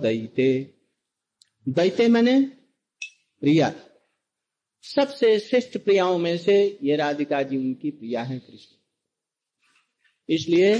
दैते। 0.00 0.74
दैते 1.68 2.08
मैंने 2.08 2.40
प्रिया। 3.40 3.74
सबसे 4.82 5.38
श्रेष्ठ 5.38 5.78
प्रियाओं 5.78 6.18
में 6.18 6.38
से 6.38 6.78
ये 6.82 6.96
राधिका 6.96 7.42
जी 7.42 7.56
उनकी 7.56 7.90
प्रिया 7.90 8.22
है 8.22 8.38
कृष्ण। 8.38 8.76
इसलिए 10.28 10.78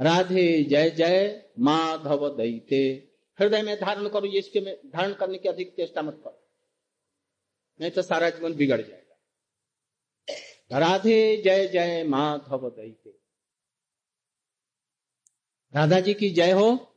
राधे 0.00 0.64
जय 0.64 0.90
जय 0.90 1.50
माधव 1.58 2.36
दैते। 2.36 3.12
हृदय 3.40 3.62
में 3.62 3.76
धारण 3.76 4.08
करो, 4.08 4.26
ये 4.26 4.38
इसके 4.38 4.60
में 4.60 4.76
धारण 4.86 5.12
करने 5.14 5.38
की 5.38 5.48
अधिक 5.48 5.70
चेष्टा 5.70 6.02
मत 6.02 6.20
करो। 6.24 6.42
नहीं 7.80 7.90
तो 7.90 8.02
सारा 8.02 8.30
जीवन 8.30 8.54
बिगड़ 8.54 8.82
जाएगा। 8.82 9.06
राधे 10.78 11.36
जय 11.36 11.66
जय 11.66 12.04
माधव 12.04 12.70
दैते। 12.70 13.10
राधा 15.74 16.00
जी 16.00 16.14
की 16.14 16.30
जय 16.30 16.52
हो। 16.52 16.95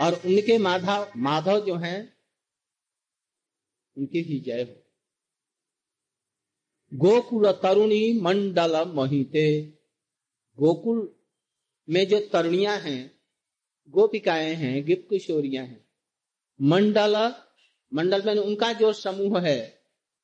और 0.00 0.14
उनके 0.14 0.58
माधव 0.58 1.12
माधव 1.16 1.64
जो 1.66 1.76
हैं, 1.76 2.16
उनकी 3.98 4.22
ही 4.22 4.40
जय 4.40 4.62
हो। 4.62 4.82
गोकुल 6.92 7.52
तरुणी 7.52 8.12
मंडल 8.20 8.84
महिते। 8.88 9.60
गोकुल 10.58 11.14
में 11.88 12.06
जो 12.08 12.20
तरुणियाँ 12.32 12.78
हैं, 12.78 13.20
गोपिकाएँ 13.88 14.54
हैं 14.54 14.84
गिप 14.84 15.06
किशोरियाँ 15.10 15.64
हैं, 15.66 15.88
मंडल 16.60 17.34
मंडल 17.94 18.22
में 18.26 18.42
उनका 18.42 18.72
जो 18.72 18.92
समूह 18.92 19.40
है 19.40 19.58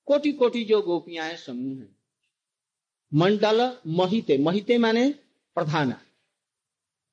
कोटि 0.07 0.33
कोटि 0.33 0.65
जो 0.65 0.81
गोपियाँ 0.83 1.27
हैं, 1.27 1.37
समूह 1.37 1.79
है। 1.81 1.89
मंडल 3.15 3.77
महिते 3.87 4.39
महिते 4.39 4.79
माने 4.79 5.11
प्रधान। 5.57 5.95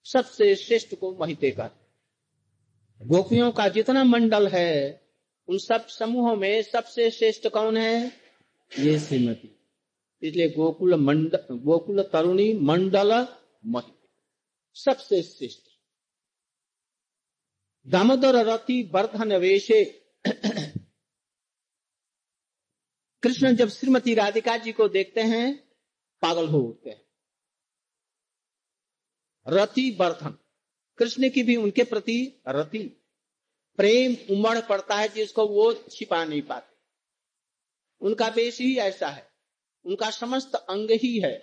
सबसे 0.06 0.56
श्रेष्ठ 0.56 0.96
को 0.96 1.16
महिते 1.16 1.52
का 1.52 1.70
गोपियों 3.02 3.52
का 3.52 3.68
जितना 3.68 4.04
मंडल 4.04 4.48
है, 4.48 5.02
उन 5.48 5.58
सब 5.58 5.88
समूहों 5.88 6.36
में 6.36 6.64
सबसे 6.64 7.12
श्रेष्ठ 7.12 7.48
कौन 7.48 7.78
है? 7.78 8.12
ये 8.80 9.00
श्रीमती। 9.00 9.60
इसलिए 10.22 10.50
गोकुल 10.50 10.96
मंडल 10.96 11.56
गोकुल 11.56 12.04
तरुणी 12.04 12.54
मंडल 12.54 13.28
महिते 13.66 14.10
सबसे 14.74 15.24
श्रेष्ठ। 15.24 15.62
दामोदर 17.88 18.36
रति 18.36 18.92
वर्धन 18.94 19.34
वेशे। 19.34 19.86
कृष्ण 23.24 23.56
जब 23.56 23.70
श्रीमती 23.70 24.14
राधिका 24.14 24.58
जी 24.58 24.72
को 24.72 24.88
देखते 24.88 25.22
हैं, 25.22 25.70
पागल 26.22 26.48
हो 26.48 26.60
उठते 26.60 26.90
हैं। 26.90 27.06
रति 29.48 29.98
वर्धन। 30.00 30.38
कृष्ण 31.00 31.30
की 31.30 31.44
भी 31.44 31.56
उनके 31.56 31.84
प्रति 31.84 32.42
रति। 32.48 32.80
प्रेम 33.78 34.36
उमड़ 34.36 34.60
पड़ता 34.60 34.96
है 34.96 35.08
जिसको 35.08 35.48
वो 35.48 35.74
छिपा 35.74 36.26
नहीं 36.26 36.42
पाते। 36.42 36.76
उनका 38.02 38.28
वेश 38.28 38.62
ही 38.62 38.78
ऐसा 38.78 39.10
है। 39.10 39.30
उनका 39.86 40.10
समस्त 40.10 40.56
अंग 40.56 40.92
ही 40.92 41.20
है। 41.20 41.42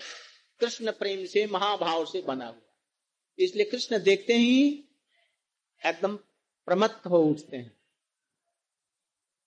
कृष्ण 0.60 0.90
प्रेम 0.90 1.24
से, 1.24 1.46
महाभाव 1.46 2.04
से 2.04 2.22
बना 2.22 2.46
हुआ। 2.46 2.60
इसलिए 3.38 3.64
कृष्ण 3.64 4.02
देखते 4.02 4.34
ही 4.34 4.84
एकदम 5.86 6.16
प्रमत्त 6.66 7.06
हो 7.06 7.22
उठते 7.22 7.56
हैं। 7.56 7.76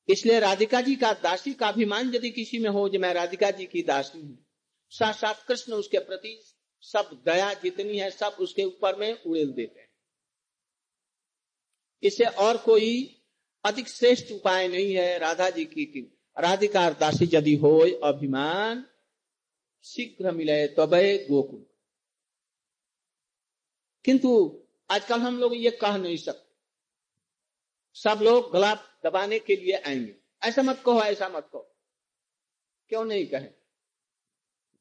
इसलिए 0.10 0.40
राधिका 0.40 0.82
जी 0.82 0.96
का 0.96 1.14
दासी 1.14 1.54
का 1.54 1.68
अभिमान 1.68 2.16
यदि 2.16 2.30
किसी 2.30 2.60
में 2.60 2.70
हो, 2.70 2.90
जो 2.90 3.00
मैं 3.00 3.14
राधिका 3.14 3.52
जी 3.52 3.66
की 3.66 3.82
दासी 3.82 4.22
हूँ 4.22 4.46
साथ 4.90 5.14
साथ 5.14 5.48
कृष्ण 5.48 5.74
उसके 5.74 6.00
प्रति 6.00 6.44
सब 6.82 7.22
दया 7.26 7.54
जितनी 7.54 7.98
है, 7.98 8.12
सब 8.12 8.38
उसके 8.40 8.64
ऊपर 8.64 8.96
में 8.96 9.24
उड़ेल 9.24 9.52
देते 9.52 9.80
हैं। 9.80 9.89
इसे 12.04 12.24
और 12.24 12.58
कोई 12.58 13.22
अधिक 13.64 13.88
श्रेष्ठ 13.88 14.32
उपाय 14.32 14.68
नहीं 14.68 14.94
है 14.96 15.18
राधा 15.18 15.50
जी 15.50 15.66
की, 15.66 15.86
की 15.86 16.02
राधिका 16.40 16.90
दासी 16.90 17.30
यदि 17.34 17.56
हो 17.56 17.80
अभिमान 18.04 18.86
शीघ्र 19.84 20.32
मिले 20.32 20.68
तबे 20.68 21.28
गोकुल। 21.32 21.66
किंतु 24.06 24.62
आजकल 24.90 25.20
हम 25.20 25.40
लोग 25.40 25.56
ये 25.56 25.72
कह 25.72 25.98
नहीं 25.98 26.18
सकते। 26.18 26.56
सब 27.94 28.20
लोग 28.22 28.54
गला 28.54 28.76
दबाने 28.76 29.40
के 29.40 29.56
लिए 29.56 29.74
आएँगे। 29.74 30.16
ऐसा 30.44 30.62
मत 30.62 30.84
कहो 30.86 31.02
ऐसा 31.02 31.30
मत 31.30 31.50
कहो। 31.54 31.76
क्यों 32.90 33.06
नहीं 33.06 33.28
कहे? 33.28 33.50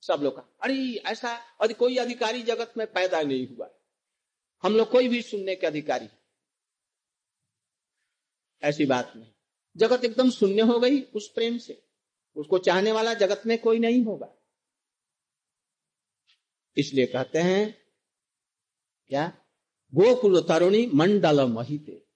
सब 0.02 0.20
लोग 0.22 0.36
का 0.36 0.56
अरे 0.62 0.94
ऐसा 0.94 1.36
और 1.60 1.72
कोई 1.72 1.96
अधिकारी 1.96 2.42
जगत 2.42 2.74
में 2.76 2.86
पैदा 2.92 3.22
नहीं 3.22 3.48
हुआ। 3.48 3.70
हम 4.62 4.76
लोग 4.76 4.90
कोई 4.90 5.08
भी 5.08 5.22
सुनने 5.22 5.56
के 5.56 5.66
अधिकारी 5.66 6.08
ऐसी 8.62 8.86
बात 8.86 9.12
नहीं। 9.16 9.32
जगत 9.76 10.04
एकदम 10.04 10.30
शून्य 10.30 10.62
हो 10.62 10.80
गई 10.80 11.02
उस 11.02 11.32
प्रेम 11.32 11.58
से। 11.58 11.84
उसको 12.36 12.58
चाहने 12.58 12.92
वाला 12.92 13.14
जगत 13.14 13.42
में 13.46 13.58
कोई 13.58 13.78
नहीं 13.78 14.04
होगा। 14.04 14.34
इसलिए 16.76 17.06
कहते 17.06 17.38
हैं, 17.38 17.82
क्या? 19.06 19.44
गोकुल 19.94 20.42
तरुणी 20.42 20.86
मंडल 20.86 21.44
महिते। 21.44 22.06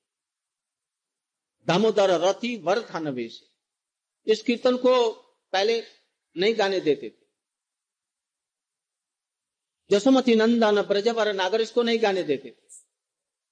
दामोदर 1.67 2.11
रति 2.11 2.57
वर्धन 2.57 3.09
वेश 3.09 3.51
इस 4.27 4.43
कीर्तन 4.43 4.77
को 4.77 5.13
पहले 5.53 5.83
नहीं 6.37 6.59
गाने 6.59 6.81
देते 6.81 7.11
थे। 7.11 7.27
जसोमती 9.91 10.35
नंदन 10.35 10.83
ब्रजवर 10.83 11.33
नागर 11.33 11.61
इसको 11.61 11.83
नहीं 11.83 12.03
गाने 12.03 12.23
देते 12.23 12.51
थे। 12.51 12.57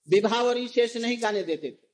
विभावरी 0.08 0.68
शेष 0.68 0.96
नहीं 0.96 1.22
गाने 1.22 1.42
देते 1.42 1.70
थे। 1.70 1.89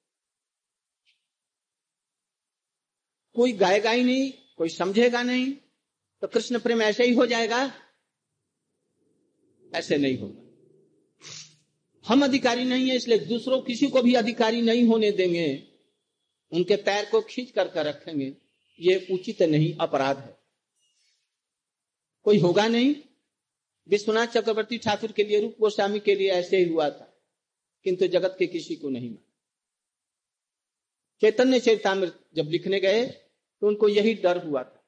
कोई 3.36 3.52
गाएगा 3.52 3.90
ही 3.90 4.04
नहीं, 4.04 4.32
कोई 4.56 4.68
समझेगा 4.68 5.22
नहीं 5.22 5.52
तो 6.20 6.26
कृष्ण 6.26 6.58
प्रेम 6.58 6.82
ऐसे 6.82 7.04
ही 7.04 7.14
हो 7.14 7.26
जाएगा। 7.26 7.72
ऐसे 9.74 9.98
नहीं 9.98 10.18
होगा। 10.18 10.42
हम 12.06 12.24
अधिकारी 12.24 12.64
नहीं 12.64 12.90
है, 12.90 12.96
इसलिए 12.96 13.18
दूसरों 13.18 13.62
किसी 13.62 13.86
को 13.86 14.02
भी 14.02 14.14
अधिकारी 14.14 14.62
नहीं 14.62 14.84
होने 14.84 15.10
देंगे। 15.10 15.68
उनके 16.52 16.76
पैर 16.76 17.10
को 17.10 17.20
खींच 17.20 17.50
कर 17.50 17.86
रखेंगे। 17.86 18.36
ये 18.80 19.06
उचित 19.12 19.42
नहीं, 19.42 19.76
अपराध 19.80 20.18
है। 20.18 20.36
कोई 22.22 22.38
होगा 22.38 22.68
नहीं। 22.68 22.94
विश्वनाथ 23.88 24.26
चक्रवर्ती 24.26 24.78
ठाकुर 24.78 25.12
के 25.12 25.24
लिए, 25.24 25.40
रूप 25.40 25.56
गोस्वामी 25.60 26.00
के 26.00 26.14
लिए 26.14 26.30
ऐसे 26.30 26.56
ही 26.56 26.64
हुआ 26.64 26.90
था। 26.90 27.22
किंतु 27.84 28.06
जगत 28.06 28.36
के 28.38 28.46
किसी 28.46 28.76
को 28.76 28.88
नहीं 28.88 29.10
माना। 29.10 29.32
चैतन्य 31.20 31.60
चैतामृत 31.60 32.26
जब 32.34 32.48
लिखने 32.48 32.80
गए 32.80 33.22
तो 33.60 33.66
उनको 33.68 33.88
यही 33.88 34.14
डर 34.14 34.46
हुआ 34.46 34.62
था। 34.62 34.84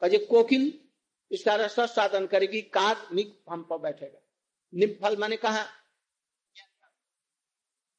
कहे 0.00 0.18
कोकिल 0.18 0.88
इसका 1.30 1.56
रस 1.56 1.76
साधन 1.80 2.26
करेगी 2.26 2.62
कार 2.62 3.08
निग 3.12 3.34
हम 3.48 3.62
पर 3.62 3.78
बैठेगा। 3.78 4.20
निफल 4.74 5.16
मैंने 5.16 5.36
कहा? 5.36 5.66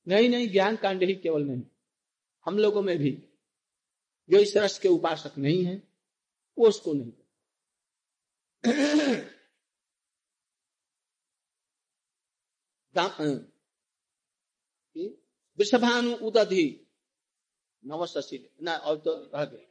नहीं 0.08 0.30
नहीं, 0.30 0.50
ज्ञान 0.50 0.76
कांड 0.76 1.04
ही 1.04 1.16
केवल 1.16 1.44
नहीं। 1.44 1.64
हम 2.46 2.58
लोगों 2.58 2.82
में 2.82 2.98
भी, 2.98 3.12
जो 4.30 4.38
इस 4.38 4.58
रस 4.58 4.80
के 4.80 4.88
उपासक 4.88 5.38
नहीं 5.38 5.66
है, 5.66 5.84
वो 6.58 6.68
उसको 6.68 6.94
नहीं 6.94 7.12
वृषभानु 15.60 16.16
उदधि 16.16 16.88
नवशील 17.86 18.50
ना, 18.62 18.76
और 18.76 18.98
तो 18.98 19.32
रह 19.36 19.46
गए 19.46 19.69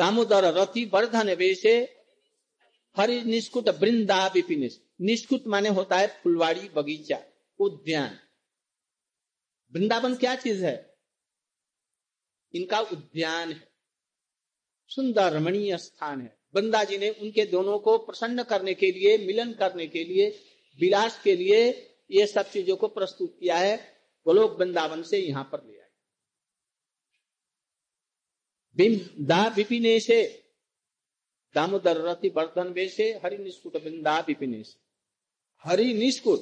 दामोदर 0.00 0.54
रथी 0.54 0.84
वर्धन 0.84 1.30
वेशे, 1.30 1.96
हरि 2.96 3.22
निष्कुट 3.24 3.68
वृंदा 3.68 4.26
विपिन 4.26 4.70
निष्कुट 5.00 5.46
माने 5.46 5.68
होता 5.68 5.96
है 5.96 6.06
फुलवाड़ी 6.06 6.68
बगीचा, 6.68 7.22
उद्यान। 7.58 8.18
वृंदावन 9.72 10.14
क्या 10.14 10.36
चीज़ 10.36 10.64
है? 10.64 10.98
इनका 12.54 12.80
उद्यान 12.80 13.52
है। 13.52 13.68
सुंदर 14.88 15.32
रमणीय 15.32 15.78
स्थान 15.78 16.22
है। 16.22 16.38
वृंदा 16.54 16.84
जी 16.84 16.98
ने 16.98 17.10
उनके 17.10 17.46
दोनों 17.46 17.78
को 17.78 17.98
प्रसन्न 17.98 18.42
करने 18.42 18.74
के 18.74 18.92
लिए, 18.92 19.18
मिलन 19.18 19.52
करने 19.52 19.86
के 19.86 20.04
लिए, 20.04 20.30
विलास 20.80 21.22
के 21.22 21.36
लिए 21.36 21.70
ये 22.10 22.26
सब 22.26 22.50
चीज़ों 22.50 22.76
को 22.76 22.88
प्रस्तुत 22.88 23.36
किया 23.40 23.56
है। 23.56 23.76
गोलोक 24.24 24.60
वृंदावन 24.60 25.02
से 25.02 25.18
यहाँ 25.18 25.44
पर 25.44 25.58
ले 25.66 25.79
दा 29.20 29.48
विपिने 29.48 30.00
से 30.00 30.46
दामोदर 31.54 31.96
रति 31.96 32.28
वर्धन 32.28 32.68
वेशे 32.68 33.20
हरि 33.24 33.38
निष्कुट 33.38 33.82
बिंदा 33.82 34.20
विपिने 34.20 34.64
से 34.64 34.80
हरि 35.64 35.94
निष्कुट, 35.94 36.40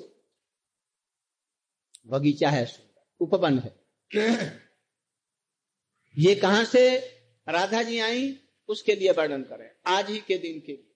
बगीचा 2.07 2.51
है, 2.51 2.93
उपवन 3.21 3.59
है। 3.59 3.87
ये 6.19 6.35
कहा 6.35 6.65
से 6.65 6.99
राधा 7.49 7.83
जी 7.83 7.99
आई? 7.99 8.41
उसके 8.69 8.95
लिए 8.95 9.13
वर्णन 9.13 9.43
करें। 9.43 9.71
आज 9.87 10.11
ही 10.11 10.21
के 10.21 10.39
दिन 10.39 10.61
के 10.61 10.73
लिए। 10.73 10.95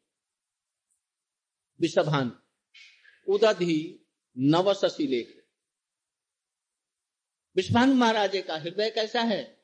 विषभान, 1.81 2.43
उदधि 3.29 4.07
नवशि 4.39 5.07
लेख। 5.07 5.47
विश्वान 7.57 7.91
महाराजे 7.91 8.43
का 8.43 8.57
हृदय 8.57 8.91
कैसा 8.91 9.21
है? 9.21 9.62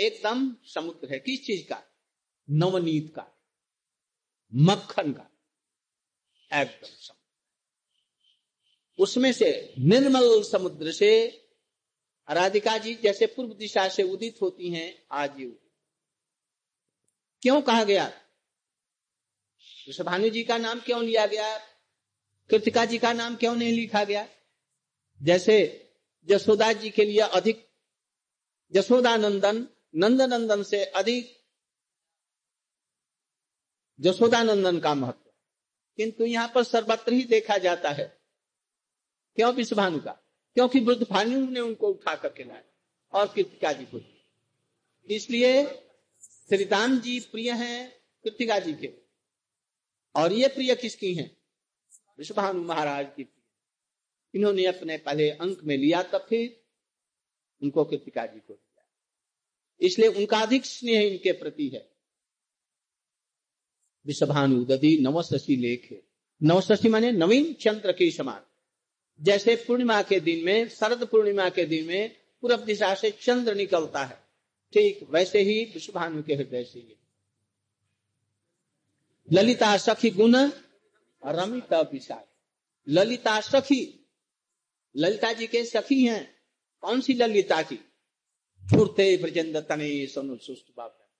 एकदम 0.00 0.56
समुद्र 0.64 1.12
है। 1.12 1.18
किस 1.18 1.46
चीज़ 1.46 1.68
का? 1.68 1.82
नवनीत 2.50 3.12
का। 3.16 3.40
मक्खन 4.54 5.12
का। 5.12 5.30
एकदम 6.62 6.88
समुद्र। 6.88 7.18
उसमें 9.02 9.32
से 9.32 9.74
निर्मल 9.78 10.42
समुद्र 10.42 10.92
से 10.92 11.26
राधिका 12.30 12.78
जी 12.78 12.94
जैसे 12.94 13.26
पूर्व 13.26 13.54
दिशा 13.54 13.88
से 13.88 14.02
उदित 14.02 14.38
होती 14.42 14.70
हैं 14.70 15.06
आज 15.12 15.40
ये 15.40 15.46
क्यों 17.42 17.62
कहा 17.62 17.84
गया? 17.84 18.12
भानु 20.04 20.28
जी 20.28 20.44
का 20.44 20.58
नाम 20.58 20.80
क्यों 20.80 21.04
लिया 21.04 21.26
गया? 21.26 21.58
कृतिका 22.50 22.84
जी 22.84 22.98
का 22.98 23.12
नाम 23.12 23.36
क्यों 23.36 23.56
नहीं 23.56 23.72
लिखा 23.72 24.04
गया? 24.04 24.28
जैसे 25.22 25.84
जसोदा 26.24 26.72
जी 26.72 26.90
के 26.90 27.04
लिए 27.04 27.20
अधिक 27.20 27.68
जसोदा 28.72 29.16
नंदन 29.16 29.68
नंद 29.94 30.22
नंदन 30.22 30.62
से 30.62 30.84
अधिक 30.84 31.36
जसोदा 34.00 34.42
नंदन 34.42 34.80
का 34.80 34.94
महत्व। 34.94 35.30
किंतु 35.96 36.24
यहाँ 36.24 36.52
पर 36.54 36.64
सर्वत्र 36.64 37.12
ही 37.12 37.24
देखा 37.24 37.58
जाता 37.58 37.90
है। 37.90 38.20
क्यों 39.36 39.54
विश्वभानु 39.54 40.00
का? 40.00 40.12
क्योंकि 40.54 40.80
वृद्ध 40.80 41.06
भानु 41.10 41.50
ने 41.50 41.60
उनको 41.60 41.88
उठा 41.88 42.14
करके 42.14 42.44
लाया 42.44 42.62
और 43.12 43.26
कृतिका 43.28 43.72
जी 43.72 43.84
को 43.84 44.00
इसलिए 45.10 45.64
श्री 46.48 46.64
राम 46.64 46.98
जी 47.00 47.20
प्रिय 47.20 47.52
हैं 47.52 47.90
कृतिका 48.24 48.58
जी 48.58 48.74
के। 48.74 48.92
और 50.16 50.32
ये 50.32 50.48
प्रिय 50.48 50.74
किसकी 50.74 51.14
हैं? 51.14 51.36
विश्वभानु 52.18 52.62
महाराज 52.62 53.06
की 53.16 53.28
इन्होंने 54.34 54.66
अपने 54.66 54.98
पहले 54.98 55.30
अंक 55.30 55.60
में 55.64 55.76
लिया 55.76 56.02
तब 56.02 56.26
फिर 56.28 56.64
उनको 57.62 57.84
कृतिका 57.84 58.26
जी 58.26 58.40
को 58.40 58.58
इसलिए 59.80 60.08
उनका 60.08 60.38
अधिक 60.38 60.66
स्नेह 60.66 61.00
इनके 61.00 61.32
प्रति 61.32 61.68
है। 61.68 61.90
विषभानु 64.06 64.64
दधी 64.64 64.98
नवशि 64.98 65.56
लेख। 65.56 66.04
नवशि 66.42 66.88
माने 66.88 67.12
नवीन 67.12 67.52
चंद्र 67.52 67.92
के 67.92 68.10
समान। 68.10 68.40
जैसे 69.20 69.56
पूर्णिमा 69.56 70.02
के 70.02 70.20
दिन 70.20 70.44
में, 70.44 70.68
शरद 70.68 71.04
पूर्णिमा 71.04 71.48
के 71.48 71.64
दिन 71.64 71.86
में 71.86 72.16
पूर्व 72.40 72.56
दिशा 72.56 72.94
से 72.94 73.10
चंद्र 73.10 73.54
निकलता 73.54 74.04
है। 74.04 74.22
ठीक 74.72 75.06
वैसे 75.10 75.42
ही 75.42 75.64
विश्वभानु 75.64 76.22
के 76.22 76.34
हृदय 76.34 76.64
से 76.64 76.96
ललिता 79.32 79.76
सखी 79.76 80.10
गुण, 80.10 80.50
रमिता 81.26 81.80
विशाल। 81.80 82.24
ललिता 82.88 83.40
सखी, 83.40 84.06
ललिता 84.96 85.32
जी 85.32 85.46
के 85.46 85.64
सखी 85.64 86.04
हैं। 86.04 86.36
कौन 86.80 87.00
सी 87.00 87.14
ललिता 87.14 87.62
की 87.62 87.87
सुष्ट 90.36 90.66
बाप 90.76 91.10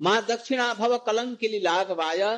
माँ 0.00 0.26
दक्षिणा 0.26 0.74
भव 0.74 0.98
कलंक 0.98 1.38
लाघवाय 1.44 2.36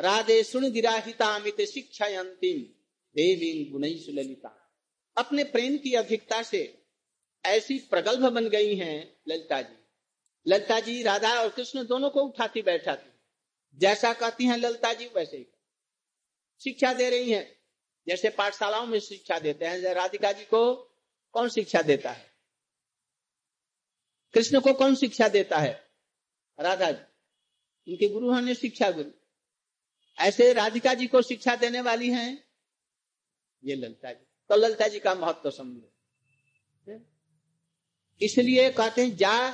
राधे 0.00 0.42
सुन 0.42 0.70
गिराहितामित 0.70 1.60
शिक्षायंतिम 1.60 2.60
देवी 3.16 3.64
गुण 3.64 3.84
ललिता 3.84 4.72
अपने 5.16 5.44
प्रेम 5.44 5.76
की 5.76 5.94
अधिकता 5.94 6.42
से 6.42 6.82
ऐसी 7.46 7.78
प्रगल्भ 7.78 8.26
बन 8.26 8.48
गई 8.48 8.76
हैं 8.76 9.16
ललिता 9.28 9.62
जी। 9.62 9.76
ललिता 10.46 10.80
जी, 10.80 11.02
राधा 11.02 11.40
और 11.40 11.48
कृष्ण 11.48 11.86
दोनों 11.86 12.10
को 12.10 12.20
उठाती 12.20 12.62
बैठाती। 12.62 13.10
जैसा 13.78 14.12
कहती 14.12 14.44
हैं 14.44 14.56
ललिता 14.56 14.92
जी, 14.92 15.06
वैसे 15.06 15.36
ही। 15.36 15.46
शिक्षा 16.64 16.92
दे 16.92 17.10
रही 17.10 17.30
हैं। 17.30 17.56
जैसे 18.08 18.30
पाठशालाओं 18.30 18.86
में 18.86 19.00
शिक्षा 19.00 19.38
देते 19.38 19.64
हैं। 19.64 19.80
राधिका 19.80 20.32
जी 20.32 20.44
को 20.44 20.74
कौन 21.32 21.48
शिक्षा 21.48 21.82
देता 21.82 22.10
है? 22.10 22.35
कृष्ण 24.34 24.60
को 24.60 24.72
कौन 24.72 24.94
शिक्षा 24.94 25.28
देता 25.28 25.58
है? 25.58 25.86
राधा 26.60 26.90
जी। 26.90 27.92
इनके 27.92 28.08
गुरु 28.08 28.32
हैं 28.32 28.54
शिक्षा 28.54 28.90
गुरु। 28.90 29.10
ऐसे 30.18 30.52
राधिका 30.52 30.94
जी 30.94 31.06
को 31.06 31.22
शिक्षा 31.22 31.56
देने 31.56 31.80
वाली 31.80 32.10
हैं? 32.10 32.44
ये 33.64 33.74
ललिता 33.74 34.12
जी। 34.12 34.26
तो 34.48 34.56
ललिता 34.56 34.88
जी 34.88 34.98
का 34.98 35.14
महत्व 35.14 35.40
तो 35.44 35.50
समझो। 35.50 35.92
इसलिए 38.22 38.70
कहते 38.70 39.06
हैं, 39.06 39.16
जा 39.16 39.50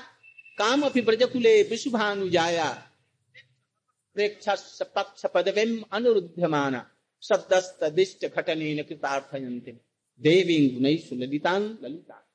काम 0.59 0.83
अपनी 0.83 1.03
ब्रजकुले 1.03 1.63
विश्वभानु 1.63 2.29
जाया 2.29 2.89
पक्ष 4.83 5.27
पदवीम 5.27 5.85
अनुरुध्यमाना। 5.93 6.91
सदस्त 7.23 7.85
दिष्ट 7.85 8.27
घटने 8.27 8.83
देवी 10.21 10.69
गुण 10.69 11.19
ललिता 11.21 11.59
ललिता 11.59 12.32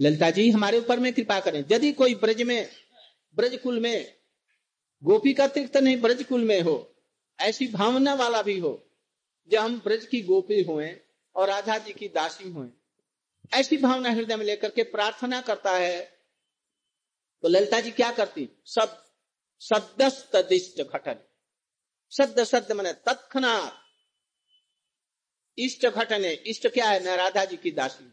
ललिता 0.00 0.30
जी, 0.30 0.50
हमारे 0.50 0.78
ऊपर 0.78 1.00
में 1.00 1.12
कृपा 1.12 1.38
करें। 1.40 1.64
यदि 1.70 1.92
कोई 1.92 2.14
ब्रज 2.14 2.42
में, 2.42 2.68
ब्रज 3.34 3.58
कुल 3.58 3.80
में, 3.80 4.14
गोपी 5.02 5.32
का 5.34 5.46
तीर्थ 5.46 5.76
नहीं, 5.76 5.96
ब्रज 5.96 6.22
कुल 6.24 6.44
में 6.44 6.60
हो, 6.60 6.76
ऐसी 7.38 7.66
भावना 7.68 8.14
वाला 8.14 8.42
भी 8.42 8.58
हो 8.58 8.72
जो 9.48 9.60
हम 9.60 9.80
ब्रज 9.84 10.06
की 10.06 10.20
गोपी 10.22 10.62
हुए 10.62 10.88
और 11.36 11.48
राधा 11.48 11.78
जी 11.78 11.92
की 11.92 12.08
दासी 12.08 12.50
हुए, 12.50 12.68
ऐसी 13.52 13.76
भावना 13.76 14.10
हृदय 14.10 14.36
में 14.36 14.44
लेकर 14.46 14.70
के 14.70 14.82
प्रार्थना 14.84 15.40
करता 15.40 15.72
है 15.72 16.02
तो 17.42 17.48
ललिता 17.48 17.80
जी 17.80 17.90
क्या 17.90 18.10
करती? 18.12 18.48
सब, 18.66 19.04
सदस्त 19.62 20.36
घटन। 20.82 21.16
सद्य 22.12 22.44
सद्य 22.44 22.74
मैंने 22.74 22.92
तत्नाथ 23.06 23.70
इष्ट 25.58 25.86
घटने, 25.86 26.32
इष्ट 26.32 26.66
क्या 26.68 26.88
है? 26.90 27.02
न 27.04 27.16
राधा 27.16 27.44
जी 27.44 27.56
की 27.56 27.70
दासी 27.70 28.04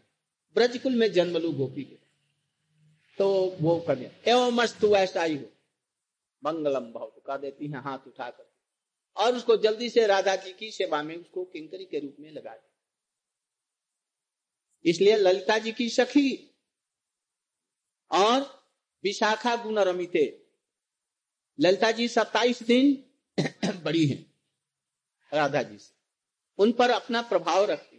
ब्रजकुल 0.56 0.96
में 0.96 1.12
जन्म 1.12 1.38
लू 1.38 1.52
गोपी 1.52 1.84
के। 1.84 1.98
तो 3.18 3.58
वो 3.62 3.80
कर 3.80 4.00
एवं 4.28 4.52
मस्त 4.52 4.84
ऐसा 4.84 5.24
ही। 5.24 5.38
हो 5.38 5.46
मंगलम 6.44 6.92
बहुत 6.92 7.24
कह 7.28 7.38
देती 7.38 7.68
है, 7.68 7.82
हाथ 7.82 8.00
उठाकर। 8.08 8.52
और 9.18 9.36
उसको 9.36 9.58
जल्दी 9.58 9.90
से 9.90 10.08
राधा 10.08 10.36
जी 10.36 10.54
की 10.54 10.72
सेवा 10.72 11.04
में 11.04 11.16
उसको 11.16 11.44
किंकरी 11.46 11.86
के 11.86 12.00
रूप 12.00 12.16
में 12.20 12.32
लगा 12.32 12.52
दिया। 12.52 12.72
इसलिए 14.86 15.18
ललिता 15.18 15.58
जी 15.58 15.72
की 15.72 15.90
सखी 15.90 16.56
और 18.12 18.68
विशाखा 19.04 19.56
गुण 19.56 19.80
रमिते। 19.80 20.46
ललिता 21.60 21.92
जी 21.92 22.08
सत्ताईस 22.08 22.64
दिन 22.64 23.04
बड़ी 23.84 24.08
हैं 24.08 24.34
राधा 25.34 25.64
जी 25.64 25.78
से। 25.78 25.96
उन 26.58 26.72
पर 26.72 26.90
अपना 26.90 27.22
प्रभाव 27.22 27.66
रखती 27.66 27.86
है 27.86 27.91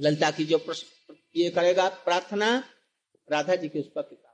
ललिता 0.00 0.30
की 0.30 0.44
जो 0.44 0.74
ये 1.36 1.50
करेगा 1.50 1.88
प्रार्थना 1.88 2.74
राधा 3.32 3.56
जी 3.56 3.68
के 3.68 3.80
उस 3.80 3.86
पर 3.86 4.26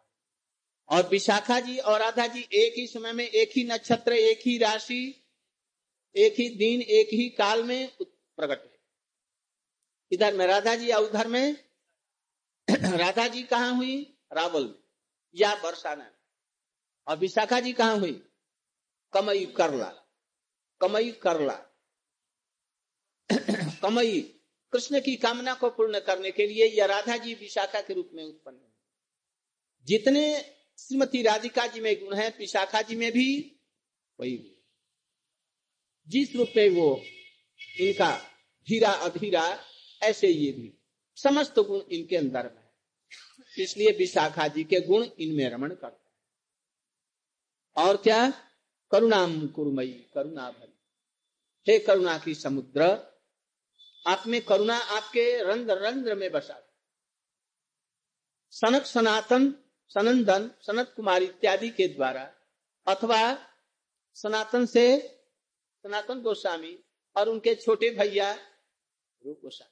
और 0.88 1.08
विशाखा 1.08 1.60
जी 1.60 1.78
और 1.78 2.00
राधा 2.00 2.26
जी 2.26 2.48
एक 2.52 2.74
ही 2.76 2.86
समय 2.86 3.12
में 3.12 3.28
एक 3.28 3.50
ही 3.56 3.64
नक्षत्र, 3.64 4.12
एक 4.12 4.40
ही 4.46 4.58
राशि, 4.58 5.24
एक 6.16 6.32
ही 6.32 6.48
दिन, 6.48 6.82
एक 6.82 7.08
ही 7.12 7.28
काल 7.28 7.62
में 7.62 7.96
प्रकट 8.36 8.64
है। 8.64 8.78
इधर 10.12 10.34
में 10.34 10.46
राधा 10.46 10.74
जी 10.74 10.90
या 10.90 10.98
उधर 10.98 11.28
में? 11.28 11.56
राधा 12.98 13.28
जी 13.28 13.42
कहा 13.42 13.68
हुई? 13.68 14.18
रावल 14.32 14.64
में, 14.64 14.74
या 15.34 15.54
बरसाना 15.54 16.04
में। 16.04 16.14
और 17.06 17.16
विशाखा 17.18 17.60
जी 17.60 17.72
कहा 17.72 17.90
हुई? 17.90 18.30
कमई 19.12 19.46
करला 19.46 19.94
कमई 20.80 21.12
करला। 21.12 21.54
कमई 23.82 24.41
कृष्ण 24.72 25.00
की 25.00 25.16
कामना 25.16 25.54
को 25.54 25.70
पूर्ण 25.70 26.00
करने 26.00 26.30
के 26.30 26.46
लिए 26.46 26.66
यह 26.66 26.86
राधा 26.86 27.16
जी 27.16 27.34
विशाखा 27.34 27.80
के 27.80 27.94
रूप 27.94 28.10
में 28.14 28.24
उत्पन्न 28.24 28.58
जितने 29.84 30.54
श्रीमती 30.78 31.22
राधिका 31.22 31.66
जी 31.66 31.80
में 31.80 32.04
गुण 32.04 32.14
है, 32.14 32.28
विशाखा 32.38 32.82
जी 32.82 32.96
में 32.96 33.12
भी 33.12 33.56
वही 34.20 34.56
जिस 36.08 36.36
रूप 36.36 36.48
में 36.56 36.68
वो 36.68 37.02
इनका 37.80 38.16
धीरा 38.68 38.90
अधीरा, 38.90 39.64
ऐसे 40.02 40.28
ये 40.28 40.52
भी, 40.52 40.72
समस्त 41.16 41.58
गुण 41.58 41.80
इनके 41.92 42.16
अंदर 42.16 42.44
में 42.44 42.62
है। 42.62 43.64
इसलिए 43.64 43.90
विशाखा 43.90 44.48
जी 44.48 44.64
के 44.64 44.80
गुण 44.80 45.06
इनमें 45.20 45.50
रमण 45.50 45.74
करते 45.74 46.10
हैं। 46.10 47.86
और 47.86 47.96
क्या? 47.96 48.30
करुणाम 48.90 49.46
कुरुमयी 49.46 49.92
करुणा 50.14 50.50
भरी 50.50 50.72
हे 51.68 51.78
करुणा 51.78 52.18
की 52.18 52.34
समुद्र 52.34 53.11
आप 54.06 54.26
में 54.26 54.40
करुणा 54.44 54.76
आपके 54.76 55.42
रंध्र 55.42 55.76
रंध्र 55.78 56.14
में 56.14 56.30
बसा। 56.32 56.58
सनक 58.52 58.84
सनातन, 58.84 59.54
सनंदन, 59.90 60.50
सनत 60.60 60.92
कुमार 60.96 61.22
इत्यादि 61.22 61.70
के 61.70 61.86
द्वारा, 61.88 62.22
अथवा 62.86 63.20
सनातन 64.16 64.66
से 64.66 64.98
सनातन 65.84 66.20
गोस्वामी 66.20 66.78
और 67.16 67.28
उनके 67.28 67.54
छोटे 67.54 67.90
भैया 67.90 68.32
रूप 69.22 69.40
गोस्वामी। 69.42 69.70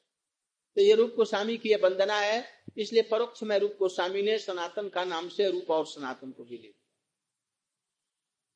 तो 0.76 0.80
ये 0.80 0.94
रूप 0.94 1.14
गोस्वामी 1.16 1.56
की 1.56 1.68
यह 1.68 1.80
वंदना 1.82 2.16
है, 2.16 2.44
इसलिए 2.78 3.02
परोक्ष 3.02 3.42
में 3.42 3.58
रूप 3.58 3.76
गोस्वामी 3.78 4.22
ने 4.22 4.38
सनातन 4.38 4.88
का 4.88 5.04
नाम 5.04 5.28
से 5.28 5.50
रूप 5.50 5.70
और 5.70 5.86
सनातन 5.86 6.30
को 6.30 6.44
भी 6.44 6.58
ले 6.58 6.74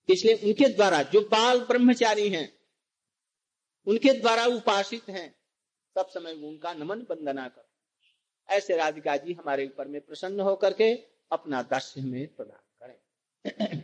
इसलिए 0.08 0.34
उनके 0.44 0.68
द्वारा 0.68 1.02
जो 1.02 1.20
बाल 1.20 1.60
ब्रह्मचारी 1.60 2.28
हैं, 2.28 2.48
उनके 3.86 4.12
द्वारा 4.12 4.44
उपासित 4.46 5.08
हैं 5.08 5.34
सब 5.96 6.08
समय 6.08 6.32
उनका 6.32 6.72
नमन 6.74 7.06
वंदना 7.10 7.48
करो। 7.48 7.68
ऐसे 8.48 8.76
राधिका 8.76 9.16
जी 9.16 9.32
हमारे 9.32 9.66
ऊपर 9.66 9.88
में 9.88 10.00
प्रसन्न 10.00 10.40
होकर 10.40 10.72
के 10.72 10.92
अपना 11.32 11.62
दर्श 11.62 11.94
में 11.98 12.26
प्रदान 12.26 12.62
करें। 12.80 13.82